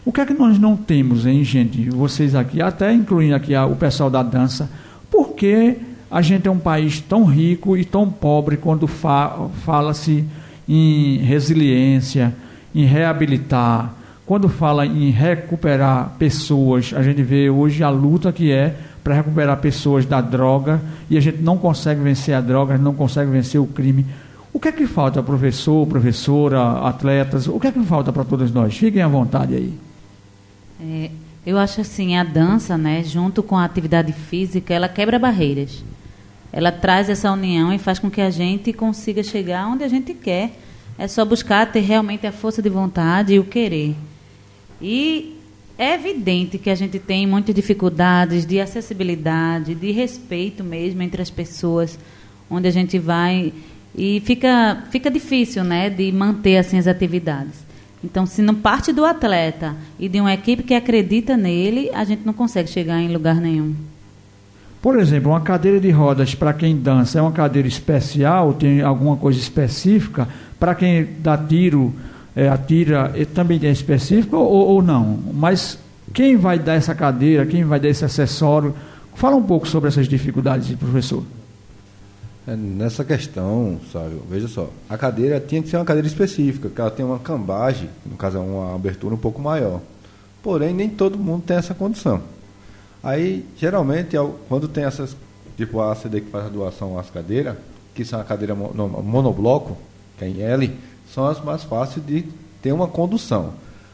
[0.03, 1.89] O que é que nós não temos, hein, gente?
[1.89, 4.69] Vocês aqui, até incluindo aqui o pessoal da dança,
[5.09, 5.77] porque
[6.11, 10.23] a gente é um país tão rico e tão pobre quando fa fala-se
[10.67, 12.33] em resiliência,
[12.73, 13.93] em reabilitar.
[14.25, 19.57] Quando fala em recuperar pessoas, a gente vê hoje a luta que é para recuperar
[19.57, 23.67] pessoas da droga e a gente não consegue vencer a droga, não consegue vencer o
[23.67, 24.05] crime.
[24.51, 27.47] O que é que falta, professor, professora, atletas?
[27.47, 28.75] O que é que falta para todos nós?
[28.75, 29.73] Fiquem à vontade aí.
[30.81, 31.11] É,
[31.45, 35.83] eu acho assim, a dança, né, junto com a atividade física, ela quebra barreiras.
[36.55, 40.13] Ela traz essa união e faz com que a gente consiga chegar onde a gente
[40.13, 40.57] quer.
[40.97, 43.93] É só buscar ter realmente a força de vontade e o querer.
[44.81, 45.37] E
[45.77, 51.29] é evidente que a gente tem muitas dificuldades de acessibilidade, de respeito mesmo entre as
[51.29, 51.99] pessoas,
[52.49, 53.51] onde a gente vai
[53.93, 57.65] e fica fica difícil, né, de manter assim as atividades.
[58.01, 62.25] Então, se não parte do atleta e de uma equipe que acredita nele, a gente
[62.25, 63.75] não consegue chegar em lugar nenhum.
[64.85, 69.17] Por exemplo, uma cadeira de rodas para quem dança é uma cadeira especial, tem alguma
[69.17, 70.27] coisa específica?
[70.59, 71.91] Para quem dá tiro,
[72.35, 75.17] é, atira, é, também é específico ou, ou não?
[75.33, 75.79] Mas
[76.13, 78.75] quem vai dar essa cadeira, quem vai dar esse acessório?
[79.15, 81.23] Fala um pouco sobre essas dificuldades, professor.
[82.47, 86.79] É, nessa questão, sabe, veja só, a cadeira tinha que ser uma cadeira específica, que
[86.79, 89.81] ela tem uma cambagem, no caso é uma abertura um pouco maior.
[90.43, 92.34] Porém, nem todo mundo tem essa condição.
[93.05, 94.17] Aí, geralmente,
[94.49, 95.15] quando tem essas,
[95.55, 97.55] tipo a ACD que faz a doação às cadeiras,
[97.93, 99.77] que são a cadeira monobloco,
[100.17, 100.75] que é em L,
[101.13, 102.25] são as mais fáceis de
[102.63, 103.53] ter uma condução.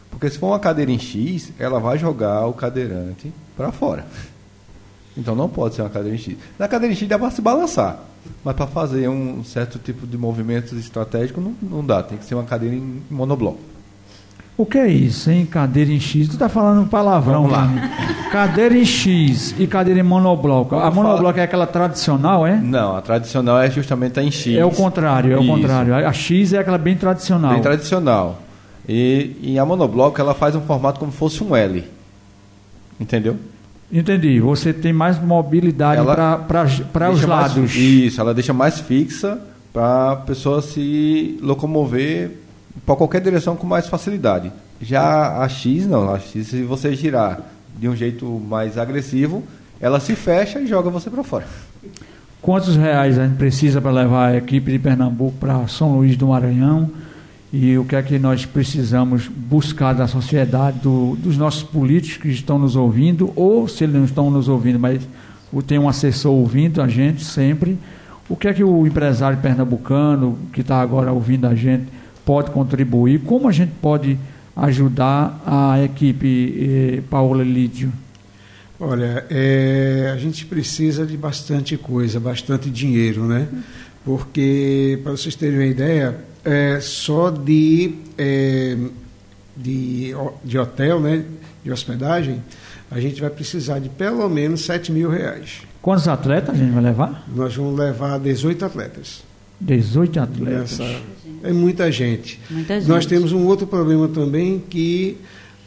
[0.10, 4.08] Porque se for uma cadeira em X, ela vai jogar o cadeirante para fora.
[5.18, 6.38] Então não pode ser uma cadeira em X.
[6.58, 8.00] Na cadeira em X dá para se balançar,
[8.46, 12.02] mas para fazer um certo tipo de movimentos estratégicos não, não dá.
[12.02, 13.71] Tem que ser uma cadeira em monobloco.
[14.58, 15.46] O que é isso, hein?
[15.46, 16.28] Cadeira em X.
[16.28, 17.68] Tu tá falando palavrão lá.
[18.32, 20.76] cadeira em X e cadeira em monobloco.
[20.76, 22.58] A monobloco é aquela tradicional, é?
[22.58, 24.56] Não, a tradicional é justamente a em X.
[24.56, 25.48] É o contrário, é o isso.
[25.52, 25.96] contrário.
[25.96, 27.54] A X é aquela bem tradicional.
[27.54, 28.40] Bem tradicional.
[28.88, 31.84] E, e a monobloco ela faz um formato como fosse um L.
[33.00, 33.38] Entendeu?
[33.92, 34.40] Entendi.
[34.40, 36.02] Você tem mais mobilidade
[36.48, 36.94] para os Deixa
[37.28, 37.76] mais- lados.
[37.76, 39.40] isso, ela deixa mais fixa
[39.74, 42.41] para a pessoa se locomover
[42.86, 44.52] para qualquer direção com mais facilidade.
[44.82, 47.40] Já a X não, a X se você girar
[47.78, 49.44] de um jeito mais agressivo,
[49.80, 51.46] ela se fecha e joga você para fora.
[52.42, 56.28] Quantos reais a gente precisa para levar a equipe de Pernambuco para São Luís do
[56.28, 56.90] Maranhão?
[57.54, 62.30] E o que é que nós precisamos buscar da sociedade, do- dos nossos políticos que
[62.30, 65.02] estão nos ouvindo, ou se eles não estão nos ouvindo, mas
[65.68, 67.78] tem um assessor ouvindo a gente sempre.
[68.30, 71.84] O que é que o empresário pernambucano que está agora ouvindo a gente
[72.26, 73.20] pode contribuir?
[73.22, 74.18] Como a gente pode
[74.56, 77.92] ajudar a equipe eh, Paola Lídio?
[78.80, 83.48] Olha, é, a gente precisa de bastante coisa, bastante dinheiro, né?
[84.04, 88.76] Porque, para vocês terem uma ideia, é, só de, é,
[89.56, 91.24] de, de hotel, né,
[91.64, 92.42] de hospedagem,
[92.90, 95.62] a gente vai precisar de pelo menos 7 mil reais.
[95.80, 97.24] Quantos atletas a gente vai levar?
[97.34, 99.24] Nós vamos levar 18 atletas.
[99.62, 100.80] 18 atletas.
[100.80, 101.02] Nessa,
[101.44, 102.40] é muita gente.
[102.50, 102.90] Muita gente.
[102.90, 105.18] Nós temos um outro problema também que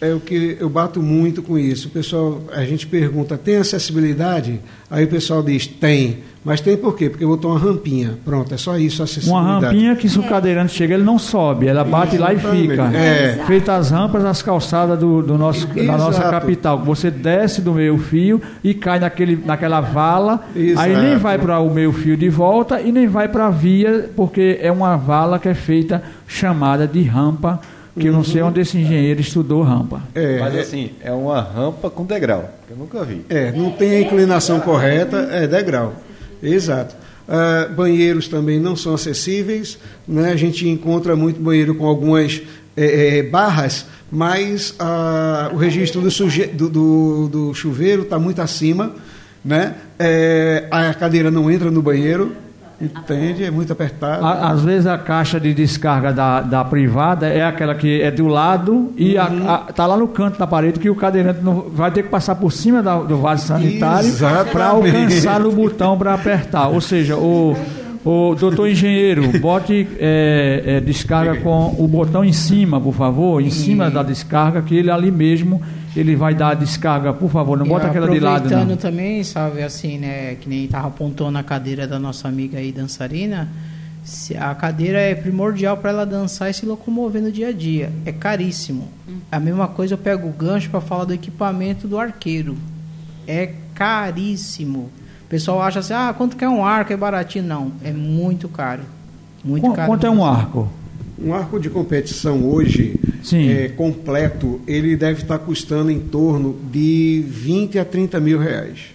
[0.01, 1.89] é o que eu bato muito com isso.
[1.89, 4.61] O pessoal, a gente pergunta, tem acessibilidade?
[4.91, 6.19] Aí o pessoal diz, tem.
[6.45, 7.09] Mas tem por quê?
[7.09, 8.19] Porque botou uma rampinha.
[8.23, 9.65] Pronto, é só isso, Uma acessibilidade.
[9.65, 12.69] rampinha que se o cadeirante chega, ele não sobe, ela bate lá e Exatamente.
[12.69, 12.83] fica.
[12.95, 13.45] É.
[13.47, 16.79] Feita as rampas das calçadas do, do nosso, da nossa capital.
[16.85, 20.87] Você desce do meio fio e cai naquele, naquela vala, Exato.
[20.87, 24.11] aí nem vai para o meio fio de volta e nem vai para a via,
[24.15, 27.59] porque é uma vala que é feita chamada de rampa,
[27.99, 30.03] que eu não sei onde esse engenheiro estudou rampa.
[30.15, 33.25] É, Mas é, assim, é uma rampa com degrau, que eu nunca vi.
[33.29, 35.95] é, não tem a inclinação correta, é degrau.
[36.43, 36.97] Exato.
[37.27, 40.31] Ah, banheiros também não são acessíveis, né?
[40.33, 42.43] a gente encontra muito banheiro com algumas
[42.77, 48.43] eh, eh, barras, mas ah, o registro do, suje- do- do- do chuveiro está muito
[48.43, 48.93] acima,
[49.43, 49.75] né?
[49.99, 52.33] Eh, a cadeira não entra no banheiro,
[52.81, 53.45] entende?
[53.45, 54.25] É muito apertado.
[54.25, 58.27] A- Às vezes a caixa de descarga da, da privada é aquela que é do
[58.27, 59.15] lado e
[59.69, 62.53] está lá no canto da parede que o cadeirante não, vai ter que passar por
[62.53, 64.09] cima da- do vaso sanitário
[64.53, 66.69] para alcançar no botão para apertar.
[66.69, 67.57] Ou seja, o,
[68.05, 73.51] o doutor engenheiro, bote é, é, descarga com o botão em cima, por favor, em
[73.51, 75.63] cima da descarga, que ele ali mesmo
[75.97, 78.77] ele vai dar a descarga, por favor, não E bota aquela de lado Aproveitando não.
[78.77, 83.49] também, sabe, assim, né, que nem tava apontando a cadeira da nossa amiga aí dançarina,
[84.03, 87.91] se- a cadeira é primordial para ela dançar e se locomover no dia a dia.
[88.05, 88.89] É caríssimo.
[89.31, 92.57] A mesma coisa eu pego o gancho para falar do equipamento do arqueiro.
[93.27, 94.91] É caríssimo.
[95.25, 96.93] O pessoal acha assim, ah, quanto que é um arco?
[96.93, 97.45] É baratinho.
[97.45, 98.83] Não, é muito caro.
[99.45, 99.89] Muito Qu- caro.
[99.89, 100.69] Quanto é um arco?
[101.23, 102.99] Um arco de competição hoje,
[103.33, 108.95] é, completo, ele deve estar custando em torno de 20 a 30 mil reais.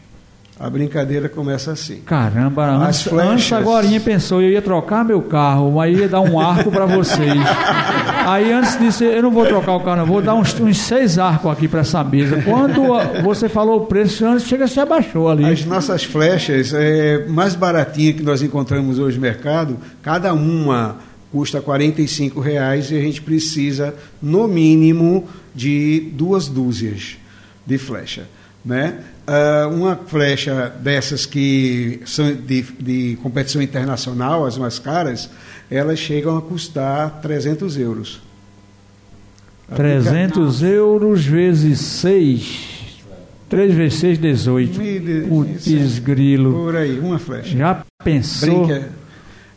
[0.59, 2.01] A brincadeira começa assim.
[2.05, 3.31] Caramba, As antes, flechas.
[3.31, 7.39] antes agora pensou, eu ia trocar meu carro, aí ia dar um arco para vocês.
[8.27, 11.17] Aí antes disso, eu não vou trocar o carro, não, vou dar uns, uns seis
[11.17, 12.41] arcos aqui para essa mesa.
[12.41, 12.81] Quando
[13.23, 15.45] você falou o preço, antes chega se abaixou ali.
[15.45, 20.97] As nossas flechas é, mais baratinhas que nós encontramos hoje no mercado, cada uma
[21.31, 27.17] custa 45 reais e a gente precisa, no mínimo, de duas dúzias
[27.65, 28.27] de flecha.
[28.65, 28.99] Né?
[29.27, 35.29] Ah, uma flecha dessas que são de, de competição internacional, as mais caras,
[35.69, 38.21] elas chegam a custar 300 euros.
[39.75, 42.69] 300 euros vezes 6.
[43.49, 44.79] 3 vezes 6, 18.
[44.79, 46.53] Me de- Putz, grilo.
[46.53, 47.55] Por aí, uma flecha.
[47.57, 48.65] Já pensou?
[48.67, 48.89] Brinca.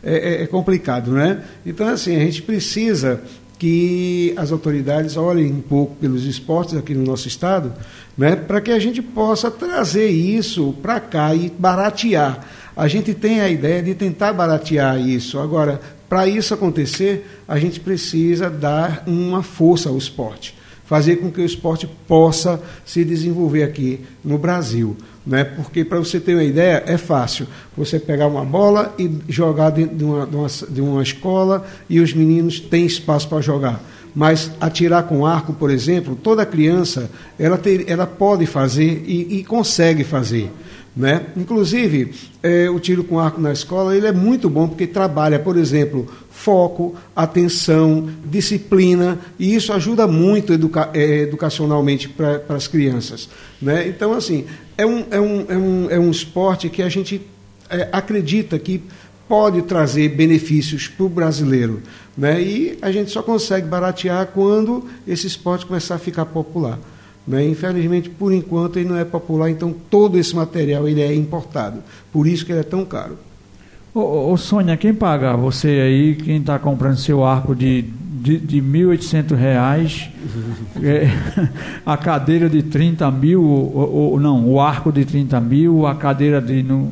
[0.02, 1.42] É, é- é complicado, né?
[1.64, 3.20] Então, assim, a gente precisa
[3.58, 7.72] que as autoridades olhem um pouco pelos esportes aqui no nosso estado,
[8.18, 8.34] né?
[8.34, 12.44] Para que a gente possa trazer isso para cá e baratear.
[12.76, 15.38] A gente tem a ideia de tentar baratear isso.
[15.38, 21.40] Agora, para isso acontecer, a gente precisa dar uma força ao esporte fazer com que
[21.40, 24.94] o esporte possa se desenvolver aqui no Brasil.
[25.24, 25.44] Né?
[25.44, 27.46] Porque, para você ter uma ideia, é fácil
[27.76, 32.00] você pegar uma bola e jogar dentro de uma, de uma, de uma escola e
[32.00, 33.80] os meninos têm espaço para jogar.
[34.14, 37.08] Mas atirar com arco, por exemplo, toda criança
[37.38, 40.50] ela, ter, ela pode fazer e, e consegue fazer.
[40.94, 41.22] Né?
[41.36, 42.12] Inclusive,
[42.42, 46.06] eh, o tiro com arco na escola ele é muito bom porque trabalha, por exemplo,
[46.30, 53.30] foco, atenção, disciplina, e isso ajuda muito educa eh, educacionalmente para as crianças.
[53.60, 53.88] Né?
[53.88, 54.44] Então, assim,
[54.76, 57.22] é um, é, um, é, um, é um esporte que a gente
[57.70, 58.82] eh, acredita que
[59.26, 61.80] pode trazer benefícios para o brasileiro.
[62.14, 62.42] Né?
[62.42, 66.78] E a gente só consegue baratear quando esse esporte começar a ficar popular.
[67.26, 67.46] Né?
[67.46, 71.78] Infelizmente, por enquanto, ele não é popular, então todo esse material ele é importado.
[72.12, 73.16] Por isso que ele é tão caro.
[73.94, 75.36] Ô, ô Sônia, quem paga?
[75.36, 80.10] Você aí, quem está comprando seu arco de, de, de 1.800 reais,
[80.82, 81.10] é,
[81.84, 86.40] a cadeira de 30 mil, ou, ou, não, o arco de 30 mil, a cadeira
[86.40, 86.62] de...
[86.62, 86.90] No,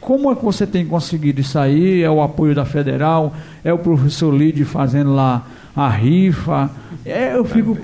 [0.00, 2.02] como é que você tem conseguido isso aí?
[2.02, 3.34] É o apoio da Federal?
[3.62, 6.70] É o professor Lídio fazendo lá a rifa?
[7.04, 7.76] É, eu fico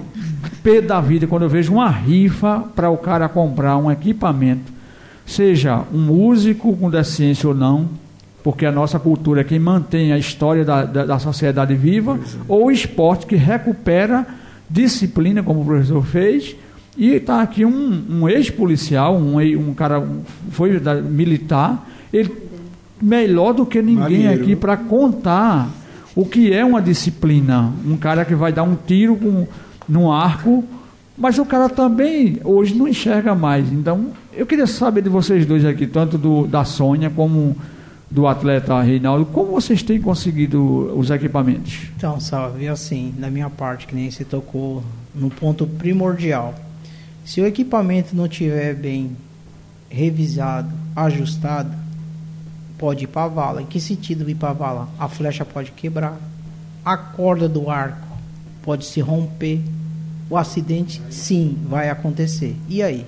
[0.63, 4.73] pé da vida quando eu vejo uma rifa para o cara comprar um equipamento,
[5.25, 7.89] seja um músico com deficiência ou não,
[8.43, 12.39] porque a nossa cultura é quem mantém a história da, da, da sociedade viva, é.
[12.47, 14.27] ou o esporte que recupera
[14.69, 16.55] disciplina, como o professor fez,
[16.97, 22.47] e está aqui um, um ex-policial, um, um cara um, foi da, militar, ele
[23.01, 24.43] melhor do que ninguém Marinheiro.
[24.43, 25.69] aqui para contar
[26.15, 27.73] o que é uma disciplina.
[27.87, 29.47] Um cara que vai dar um tiro com,
[29.89, 30.65] num arco,
[31.17, 33.73] mas o cara também hoje não enxerga mais.
[33.73, 37.57] Então, eu queria saber de vocês dois aqui, tanto do, da Sônia como
[38.11, 41.89] do atleta Reinaldo, como vocês têm conseguido os equipamentos?
[41.97, 44.83] Então, Salve, assim, da minha parte, que nem você tocou
[45.15, 46.55] no ponto primordial.
[47.25, 49.17] Se o equipamento não tiver bem
[49.89, 51.71] revisado, ajustado,
[52.79, 53.63] pode ir para a vala.
[53.63, 54.89] Em que sentido ir para a vala?
[54.99, 56.17] A flecha pode quebrar,
[56.85, 58.06] a corda do arco
[58.67, 59.61] pode se romper,
[60.29, 62.57] o acidente sim vai acontecer.
[62.69, 63.07] E aí?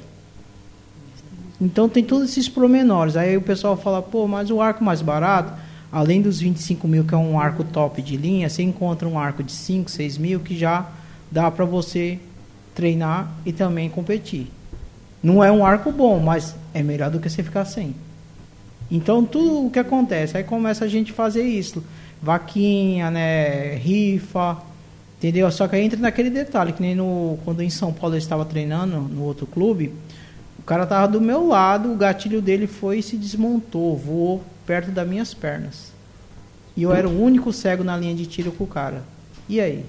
[1.60, 3.16] Então tem todos esses promenores.
[3.16, 5.52] Aí o pessoal fala, pô, mas o arco mais barato,
[5.90, 9.42] além dos 25 mil, que é um arco top de linha, você encontra um arco
[9.42, 10.86] de 5, 6 mil que já
[11.30, 12.20] dá para você
[12.72, 14.46] treinar e também competir.
[15.20, 17.96] Não é um arco bom, mas é melhor do que você ficar sem.
[18.88, 21.82] Então tudo o que acontece, aí começa a gente fazer isso.
[22.22, 24.56] Vaquinha, né, rifa,
[25.18, 25.50] entendeu?
[25.50, 28.44] Só que aí entra naquele detalhe, que nem no, quando em São Paulo eu estava
[28.44, 29.92] treinando no outro clube,
[30.68, 35.08] cara tava do meu lado, o gatilho dele foi e se desmontou, voou perto das
[35.08, 35.94] minhas pernas.
[36.76, 39.02] E eu era o único cego na linha de tiro com o cara.
[39.48, 39.82] E aí?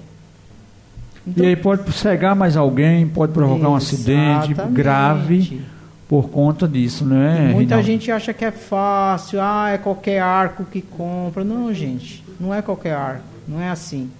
[1.26, 5.60] Então, e aí pode cegar mais alguém, pode provocar um acidente grave
[6.08, 7.52] por conta disso, não é?
[7.52, 11.44] muita gente acha que é fácil, ah, é qualquer arco que compra.
[11.44, 14.10] Não, gente, não é qualquer arco, não é assim.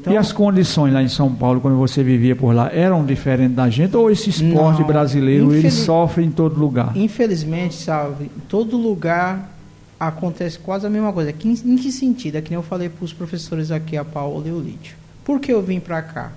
[0.00, 3.56] Então, e as condições lá em São Paulo, quando você vivia por lá, eram diferentes
[3.56, 3.96] da gente?
[3.96, 6.96] Ou esse esporte não, brasileiro, ele sofre em todo lugar?
[6.96, 9.56] Infelizmente, sabe, em todo lugar
[9.98, 11.30] acontece quase a mesma coisa.
[11.30, 12.36] em, em que sentido?
[12.36, 14.94] É que nem eu falei para os professores aqui, a Paula e o Lídio.
[15.24, 16.32] Por que eu vim para cá?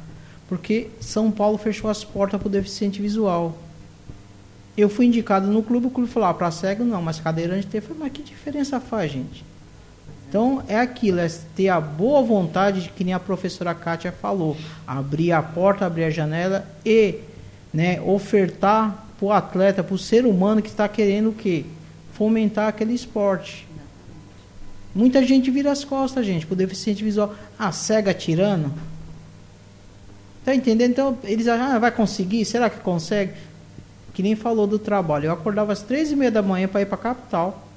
[0.48, 3.56] Porque São Paulo fechou as portas para o deficiente visual.
[4.76, 7.80] Eu fui indicado no clube, o clube falou, ah, para cego não, mas cadeirante tem.
[7.80, 9.46] Eu falei, mas que diferença faz, gente?
[10.30, 14.56] Então é aquilo, é ter a boa vontade de que nem a professora Kátia falou,
[14.86, 17.16] abrir a porta, abrir a janela e
[17.74, 21.66] né, ofertar para o atleta, para o ser humano que está querendo o quê?
[22.14, 23.68] Fomentar aquele esporte.
[24.94, 27.34] Muita gente vira as costas, gente, o deficiente visual.
[27.58, 28.72] Ah, cega tirando.
[30.46, 30.92] Tá entendendo?
[30.92, 32.46] Então, eles acham, ah, vai conseguir?
[32.46, 33.34] Será que consegue?
[34.14, 35.26] Que nem falou do trabalho.
[35.26, 37.69] Eu acordava às três e meia da manhã para ir para a capital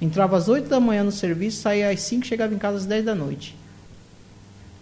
[0.00, 3.04] Entrava às 8 da manhã no serviço, saía às 5, chegava em casa às 10
[3.04, 3.54] da noite.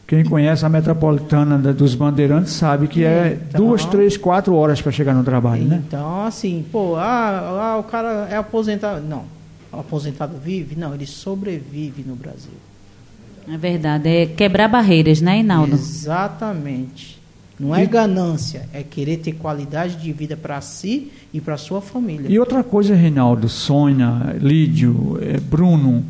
[0.07, 4.91] Quem conhece a metropolitana dos bandeirantes sabe que é então, duas, três, quatro horas para
[4.91, 5.85] chegar no trabalho, então, né?
[5.87, 9.07] Então, assim, pô, ah, ah, o cara é aposentado.
[9.07, 9.25] Não,
[9.71, 10.77] o aposentado vive?
[10.77, 12.55] Não, ele sobrevive no Brasil.
[13.47, 15.75] É verdade, é quebrar barreiras, né, Inaldo?
[15.75, 17.18] Exatamente.
[17.59, 22.31] Não é ganância, é querer ter qualidade de vida para si e para sua família.
[22.31, 26.05] E outra coisa, Reinaldo, Sônia, Lídio, eh, Bruno,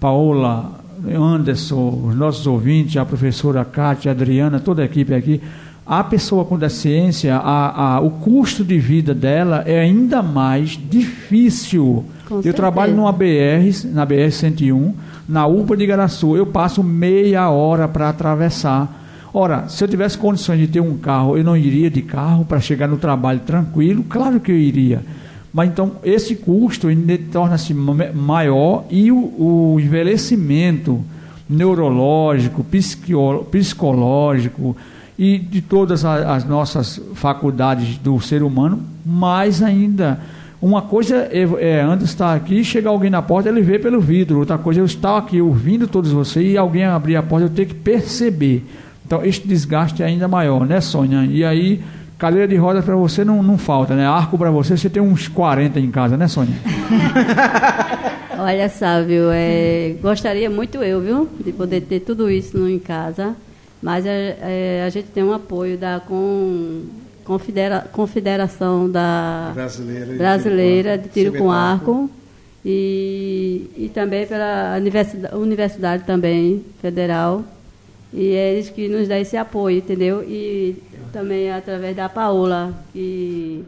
[0.00, 0.80] Paola,
[1.14, 5.40] Anderson, os nossos ouvintes, a professora Kátia, a Adriana, toda a equipe aqui,
[5.86, 12.04] a pessoa com deficiência, a, a, o custo de vida dela é ainda mais difícil.
[12.26, 12.56] Com eu certeza.
[12.56, 14.94] trabalho numa BR, na BR 101,
[15.28, 16.36] na UPA de Garaçu.
[16.36, 19.05] Eu passo meia hora para atravessar
[19.38, 22.58] Ora, se eu tivesse condições de ter um carro, eu não iria de carro para
[22.58, 24.02] chegar no trabalho tranquilo?
[24.08, 25.02] Claro que eu iria.
[25.52, 26.88] Mas então esse custo
[27.30, 31.04] torna-se maior e o, o, envelhecimento
[31.46, 32.64] neurológico,
[33.50, 34.74] psicológico
[35.18, 40.18] e de todas as nossas faculdades do ser humano, mais ainda.
[40.62, 44.38] Uma coisa é, é antes estar aqui, chegar alguém na porta, ele vê pelo vidro.
[44.38, 47.50] Outra coisa é eu estar aqui ouvindo todos vocês e alguém abrir a porta, eu
[47.50, 48.64] ter que perceber.
[49.06, 51.24] Então, este desgaste é ainda maior, né, Sônia?
[51.26, 51.80] E aí,
[52.18, 54.04] cadeira de rodas para você não, não falta, né?
[54.04, 56.56] Arco para você, você tem uns 40 em casa, né, Sônia?
[58.36, 63.36] Olha, Sávio, é, gostaria muito eu, viu, de poder ter tudo isso em casa,
[63.80, 66.82] mas é, é, a gente tem um apoio da com,
[67.24, 71.90] confedera, Confederação da Brasileira de Brasileira Tiro de Tiro com com Arco.
[71.92, 72.10] Arco
[72.64, 77.44] e, e também pela universidade, universidade também federal
[78.12, 80.22] e é eles que nos dão esse apoio, entendeu?
[80.22, 80.76] E
[81.12, 83.64] também através da Paola que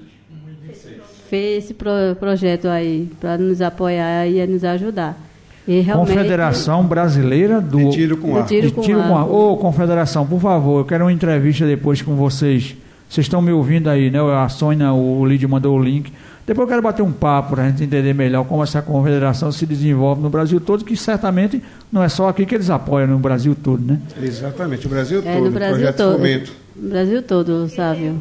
[1.29, 5.19] fez esse pro- projeto aí para nos apoiar e nos ajudar.
[5.67, 8.49] E Confederação Brasileira do De tiro com arco.
[8.49, 9.19] tiro de com tiro com arco.
[9.19, 9.35] arco.
[9.53, 12.75] Ô, Confederação, por favor, eu quero uma entrevista depois com vocês.
[13.09, 14.19] Vocês estão me ouvindo aí, né?
[14.19, 16.11] A Sônia, o Lídio mandou o link.
[16.49, 19.67] Depois eu quero bater um papo para a gente entender melhor como essa confederação se
[19.67, 23.55] desenvolve no Brasil todo, que certamente não é só aqui que eles apoiam, no Brasil
[23.63, 24.01] todo, né?
[24.23, 26.11] Exatamente, o Brasil é todo, no Brasil projeto todo.
[26.13, 26.53] de fomento.
[26.75, 28.19] No Brasil todo, Sávio.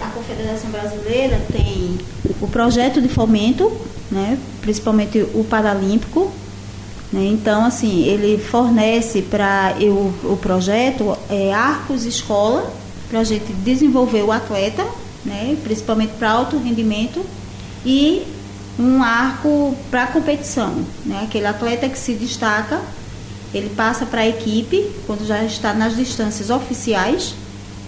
[0.00, 1.98] A Confederação Brasileira tem
[2.40, 3.72] o projeto de fomento,
[4.12, 6.30] né, principalmente o Paralímpico.
[7.12, 12.72] né, então, assim, ele fornece para o, o projeto é, arcos escola,
[13.10, 14.86] para a gente desenvolver o atleta,
[15.24, 17.26] né, principalmente para alto rendimento,
[17.86, 18.26] e
[18.78, 20.84] um arco para competição.
[21.06, 22.82] Né, aquele atleta que se destaca,
[23.54, 27.34] ele passa para a equipe, quando já está nas distâncias oficiais,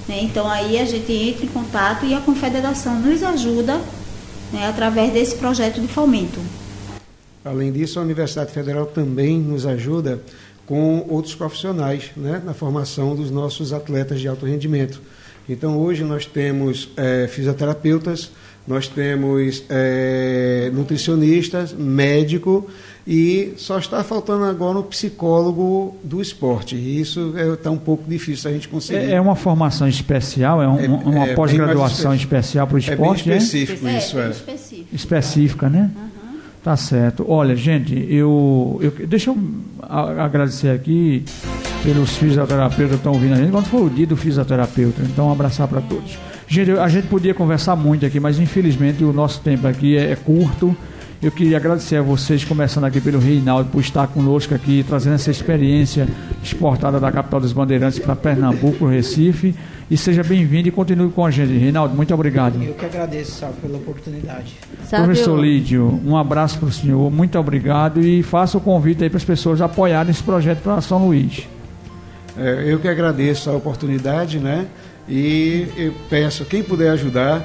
[0.08, 0.20] né?
[0.22, 3.78] Então aí a gente entra em contato e a confederação nos ajuda
[4.50, 6.40] né, através desse projeto de fomento.
[7.44, 10.22] Além disso, a Universidade Federal também nos ajuda
[10.64, 15.00] com outros profissionais né, na formação dos nossos atletas de alto rendimento.
[15.48, 18.30] Então, hoje nós temos eh, fisioterapeutas,
[18.68, 22.68] nós temos eh, nutricionistas, médico
[23.06, 26.76] e só está faltando agora um psicólogo do esporte.
[26.76, 28.98] E isso está um pouco difícil a gente conseguir.
[28.98, 32.82] É, é uma formação especial, é, um- É- é uma pós-graduação especial para o é
[32.82, 33.36] bem esporte, né?
[33.38, 34.24] específico isso, é, é.
[34.24, 34.88] bem específico.
[34.94, 35.90] específica, né?
[36.62, 37.24] Tá certo.
[37.26, 39.38] Olha, gente, eu, eu deixa eu
[39.88, 41.24] agradecer aqui
[41.82, 43.50] pelos fisioterapeutas que estão ouvindo a gente.
[43.50, 46.18] Quando foi o dia do fisioterapeuta, então um abraçar para todos.
[46.48, 50.16] Gente, a gente podia conversar muito aqui, mas infelizmente o nosso tempo aqui é, é
[50.16, 50.74] curto.
[51.20, 55.30] Eu queria agradecer a vocês, começando aqui pelo Reinaldo, por estar conosco aqui, trazendo essa
[55.30, 56.08] experiência
[56.42, 59.54] exportada da capital dos Bandeirantes para Pernambuco, Recife.
[59.90, 61.52] E seja bem-vindo e continue com a gente.
[61.52, 62.62] Reinaldo, muito obrigado.
[62.62, 64.54] Eu que agradeço, Sal, pela oportunidade.
[64.84, 69.10] Sávio, Professor Lídio, um abraço para o senhor, muito obrigado e faça o convite aí
[69.10, 71.46] para as pessoas apoiarem esse projeto para São Luís.
[72.38, 74.66] É, eu que agradeço a oportunidade, né?
[75.08, 77.42] E eu peço, quem puder ajudar,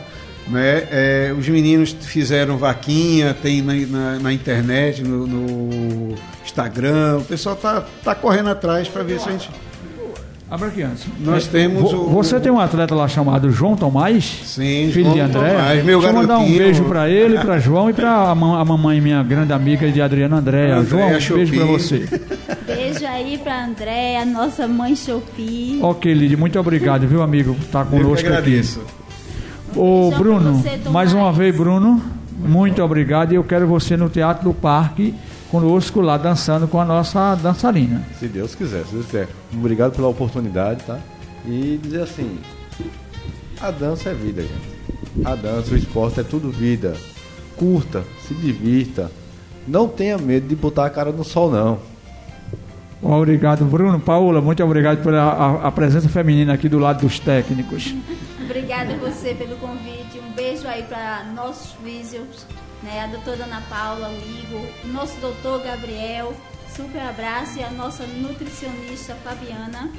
[0.49, 0.83] né?
[0.91, 7.55] é, os meninos fizeram vaquinha, tem na, na- na internet, no, no Instagram, o pessoal
[7.55, 9.49] tá, tá correndo atrás para ver se a gente.
[10.51, 11.05] Abra aqui antes.
[11.19, 14.41] Nós temos Vo- o- Você tem um atleta lá chamado João Tomás?
[14.45, 15.49] Sim, Filho João de André.
[15.49, 18.59] Tomás, meu Deixa eu mandar um beijo para ele, para João e para a, ma-
[18.59, 20.75] a mamãe, minha grande amiga de Adriana Andréa.
[20.75, 22.07] Andréa João, um beijo para você.
[23.23, 25.79] Aí para Andréa, nossa mãe Chopi.
[25.81, 28.27] Ok, Lídio, muito obrigado, viu, amigo, por estar Eu que conosco aqui.
[28.27, 28.81] agradeço.
[29.73, 32.01] Ô, Beijão Bruno, mais uma vez, Bruno,
[32.37, 35.15] muito obrigado e eu quero você no Teatro do Parque
[35.49, 38.05] conosco lá dançando com a nossa dançarina.
[38.19, 39.29] Se Deus quiser, se Deus quiser.
[39.53, 40.99] Obrigado pela oportunidade, tá?
[41.45, 42.39] E dizer assim,
[43.61, 45.23] a dança é vida, gente.
[45.23, 46.93] A dança, o esporte é tudo vida.
[47.55, 49.09] Curta, se divirta.
[49.65, 51.92] Não tenha medo de botar a cara no sol, não.
[53.03, 53.99] Obrigado, Bruno.
[53.99, 57.93] Paula, muito obrigado pela a, a presença feminina aqui do lado dos técnicos.
[58.41, 60.19] Obrigada a você pelo convite.
[60.19, 62.47] Um beijo aí para nossos físios,
[62.81, 63.03] né?
[63.03, 66.33] A doutora Ana Paula, o Igor, o nosso doutor Gabriel.
[66.73, 69.91] Super abraço e a nossa nutricionista Fabiana,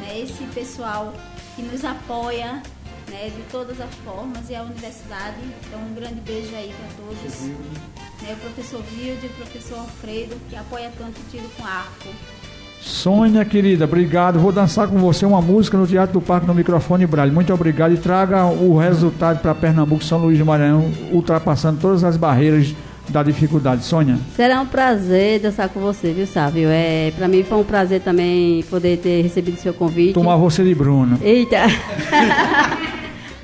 [0.00, 0.20] né?
[0.20, 1.12] Esse pessoal
[1.56, 2.62] que nos apoia,
[3.10, 3.32] né?
[3.34, 5.38] De todas as formas e a universidade.
[5.66, 7.40] Então um grande beijo aí para todos.
[8.22, 8.32] Né?
[8.32, 12.08] O professor Vilde, o professor Alfredo, que apoia tanto o tiro com arco.
[12.84, 14.38] Sônia, querida, obrigado.
[14.38, 17.32] Vou dançar com você uma música no Teatro do Parque no microfone Braille.
[17.32, 22.18] Muito obrigado e traga o resultado para Pernambuco, São Luís do Maranhão, ultrapassando todas as
[22.18, 22.74] barreiras
[23.08, 23.84] da dificuldade.
[23.84, 26.68] Sônia, Será um prazer dançar com você, viu, Sávio?
[26.70, 30.12] É, para mim foi um prazer também poder ter recebido seu convite.
[30.12, 31.18] tomar você de Bruno.
[31.22, 31.60] Eita!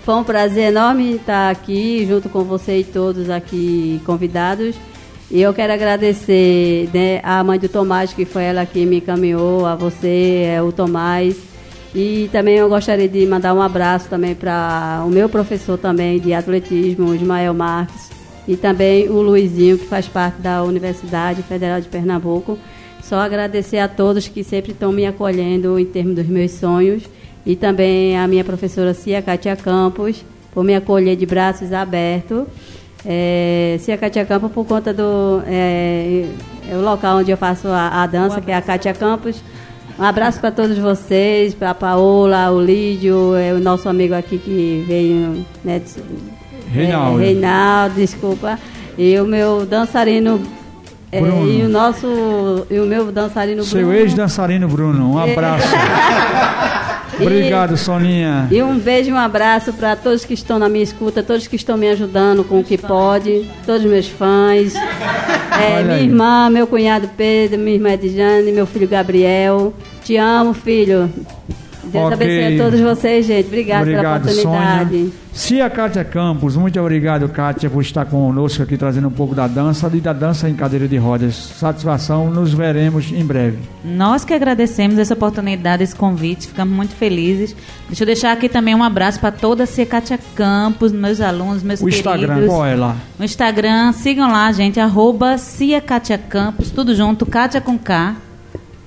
[0.03, 4.75] Foi um prazer enorme estar aqui junto com você e todos aqui convidados.
[5.31, 9.65] E eu quero agradecer né, a mãe do Tomás, que foi ela que me encaminhou,
[9.65, 11.37] a você, é, o Tomás.
[11.95, 16.35] E também eu gostaria de mandar um abraço também para o meu professor também de
[16.35, 18.11] atletismo, Ismael Marques,
[18.47, 22.59] e também o Luizinho, que faz parte da Universidade Federal de Pernambuco.
[23.01, 27.05] Só agradecer a todos que sempre estão me acolhendo em termos dos meus sonhos
[27.47, 32.47] e também a minha professora Cia Cátia Campos por me acolher de braços abertos.
[33.05, 36.27] É, Cia Cátia Campos por conta do é,
[36.71, 39.43] é o local onde eu faço a, a dança, que é a Cátia Campos.
[39.99, 44.39] Um abraço para todos vocês, para a Paola, o Lídio, é, o nosso amigo aqui
[44.39, 45.81] que veio, né,
[46.73, 47.21] Reinaldo.
[47.21, 48.59] É, Reinaldo, desculpa.
[48.97, 50.41] E o meu dançarino.
[51.11, 52.67] é, e o nosso.
[52.71, 53.95] E o meu dançarino Seu Bruno.
[53.95, 55.67] ex-dançarino Bruno, um abraço.
[57.19, 58.47] Obrigado, Soninha.
[58.51, 61.57] E um beijo e um abraço para todos que estão na minha escuta, todos que
[61.57, 64.75] estão me ajudando com o que pode, todos os meus fãs.
[65.61, 69.75] É, minha irmã, meu cunhado Pedro, minha irmã Edjane, meu filho Gabriel.
[70.05, 71.11] Te amo, filho.
[71.91, 72.15] Deus Ok.
[72.15, 73.47] abençoe a todos vocês, gente.
[73.47, 74.91] Obrigada pela Obrigado, oportunidade.
[74.91, 75.11] Sônia.
[75.33, 79.89] Cia Kátia Campos, muito obrigado, Kátia, por estar conosco aqui trazendo um pouco da dança
[79.95, 81.35] e da dança em cadeira de rodas.
[81.37, 83.59] Satisfação, nos veremos em breve.
[83.85, 87.55] Nós que agradecemos essa oportunidade, esse convite, ficamos muito felizes.
[87.87, 91.81] Deixa eu deixar aqui também um abraço para toda a Cicatia Campos, meus alunos, meus
[91.81, 92.49] O Instagram, queridos.
[92.55, 92.97] qual é lá?
[93.17, 98.17] No Instagram, sigam lá, gente, arroba Cia Kátia Campos, tudo junto, Kátia com K,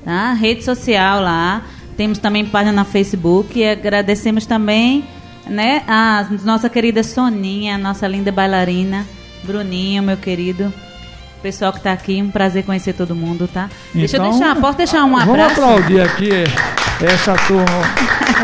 [0.03, 0.33] tá?
[0.33, 1.61] Rede social lá.
[1.95, 5.03] Temos também página na Facebook e agradecemos também,
[5.47, 9.05] né, a nossa querida Soninha, nossa linda bailarina,
[9.43, 10.73] Bruninho, meu querido.
[11.41, 13.69] Pessoal que está aqui, um prazer conhecer todo mundo, tá?
[13.93, 15.61] Deixa eu Então, deixar, posso deixar um Vamos abraço?
[15.61, 16.29] aplaudir aqui
[17.01, 17.65] essa turma.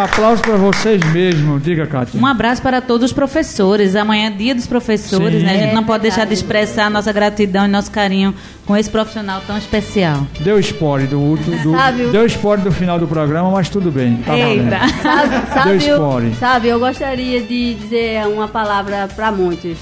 [0.04, 1.60] Aplausos para vocês mesmo.
[1.60, 2.20] Diga, Kátia.
[2.20, 3.96] Um abraço para todos os professores.
[3.96, 5.46] Amanhã é dia dos professores, Sim.
[5.46, 5.54] né?
[5.54, 8.34] A gente não É pode deixar de expressar a nossa gratidão e nosso carinho
[8.66, 10.26] com esse profissional tão especial.
[10.40, 14.18] Deu spoiler do, último- do, Sabe deu spoiler do final do programa, mas tudo bem.
[14.26, 14.38] Tá.
[14.38, 14.80] Eita!
[15.02, 16.30] Sabe, Deu sabe, spoiler.
[16.32, 19.78] eu, sabe, eu gostaria de dizer uma palavra para muitos.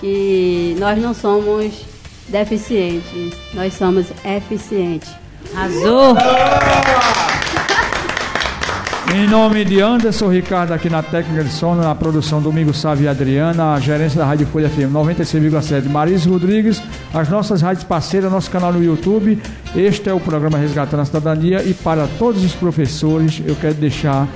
[0.00, 1.72] Que nós não somos
[2.28, 5.10] deficientes, nós somos eficientes.
[5.54, 6.16] Arrasou!
[9.14, 13.08] Em nome de Anderson Ricardo, aqui na técnica de som, na produção Domingo Sávio e
[13.08, 16.82] Adriana, a gerência da Rádio Folha FM 96,7, Marisa Rodrigues,
[17.14, 19.40] as nossas rádios parceiras, nosso canal no YouTube.
[19.76, 24.26] Este é o programa Resgatando a Cidadania e para todos os professores eu quero deixar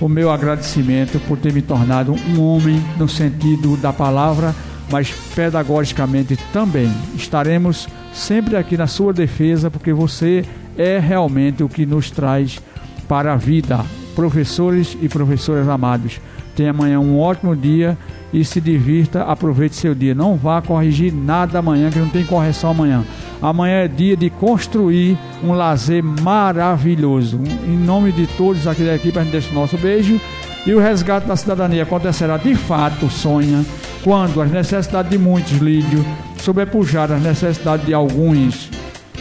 [0.00, 4.54] o meu agradecimento por ter me tornado um homem no sentido da palavra,
[4.88, 6.94] mas pedagogicamente também.
[7.16, 10.44] Estaremos sempre aqui na sua defesa porque você
[10.76, 12.60] é realmente o que nos traz
[13.08, 13.84] para a vida.
[14.18, 16.20] Professores e professoras amados,
[16.56, 17.96] tenha amanhã um ótimo dia
[18.32, 20.12] e se divirta, aproveite seu dia.
[20.12, 23.04] Não vá corrigir nada amanhã, que não tem correção amanhã.
[23.40, 27.38] Amanhã é dia de construir um lazer maravilhoso.
[27.64, 30.20] Em nome de todos aqui da equipe, a gente deixa o nosso beijo.
[30.66, 33.64] E o resgate da cidadania acontecerá de fato, sonha,
[34.02, 36.04] quando as necessidades de muitos, Lídio,
[36.40, 38.68] sobrepujar as necessidades de alguns.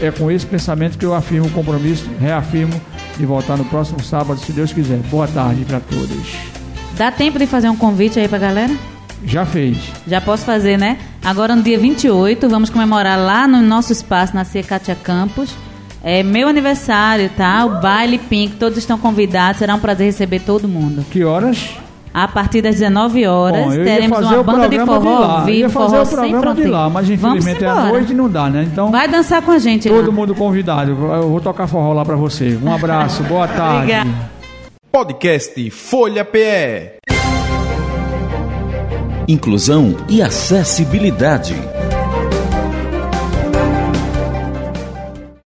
[0.02, 2.82] É com esse pensamento que eu afirmo o compromisso, reafirmo
[3.18, 4.98] de voltar no próximo sábado, se Deus quiser.
[5.10, 6.36] Boa tarde para todos.
[6.96, 8.76] Dá tempo de fazer um convite aí pra galera?
[9.24, 9.78] Já fez.
[10.08, 10.98] Já posso fazer, né?
[11.24, 15.54] Agora no dia 28, vamos comemorar lá no nosso espaço, na Cia Cátia Campos.
[16.04, 17.66] É meu aniversário, tá?
[17.66, 19.60] O baile Pink, todos estão convidados.
[19.60, 21.04] Será um prazer receber todo mundo.
[21.12, 21.76] Que horas?
[22.20, 25.90] A partir das 19 horas, Bom, teremos uma banda de forró Eu vivo, ia fazer
[25.98, 26.72] forró o sem de fronteira.
[26.72, 27.90] lá, mas Vamos infelizmente é à embora.
[27.92, 28.64] noite e não dá, né?
[28.64, 30.12] Então, Vai dançar com a gente todo lá.
[30.12, 30.90] mundo convidado.
[30.90, 32.58] Eu vou tocar forró lá para você.
[32.60, 33.78] Um abraço, boa tarde.
[33.82, 34.10] Obrigada.
[34.92, 36.98] Podcast Folha PE.
[39.28, 41.54] Inclusão e acessibilidade.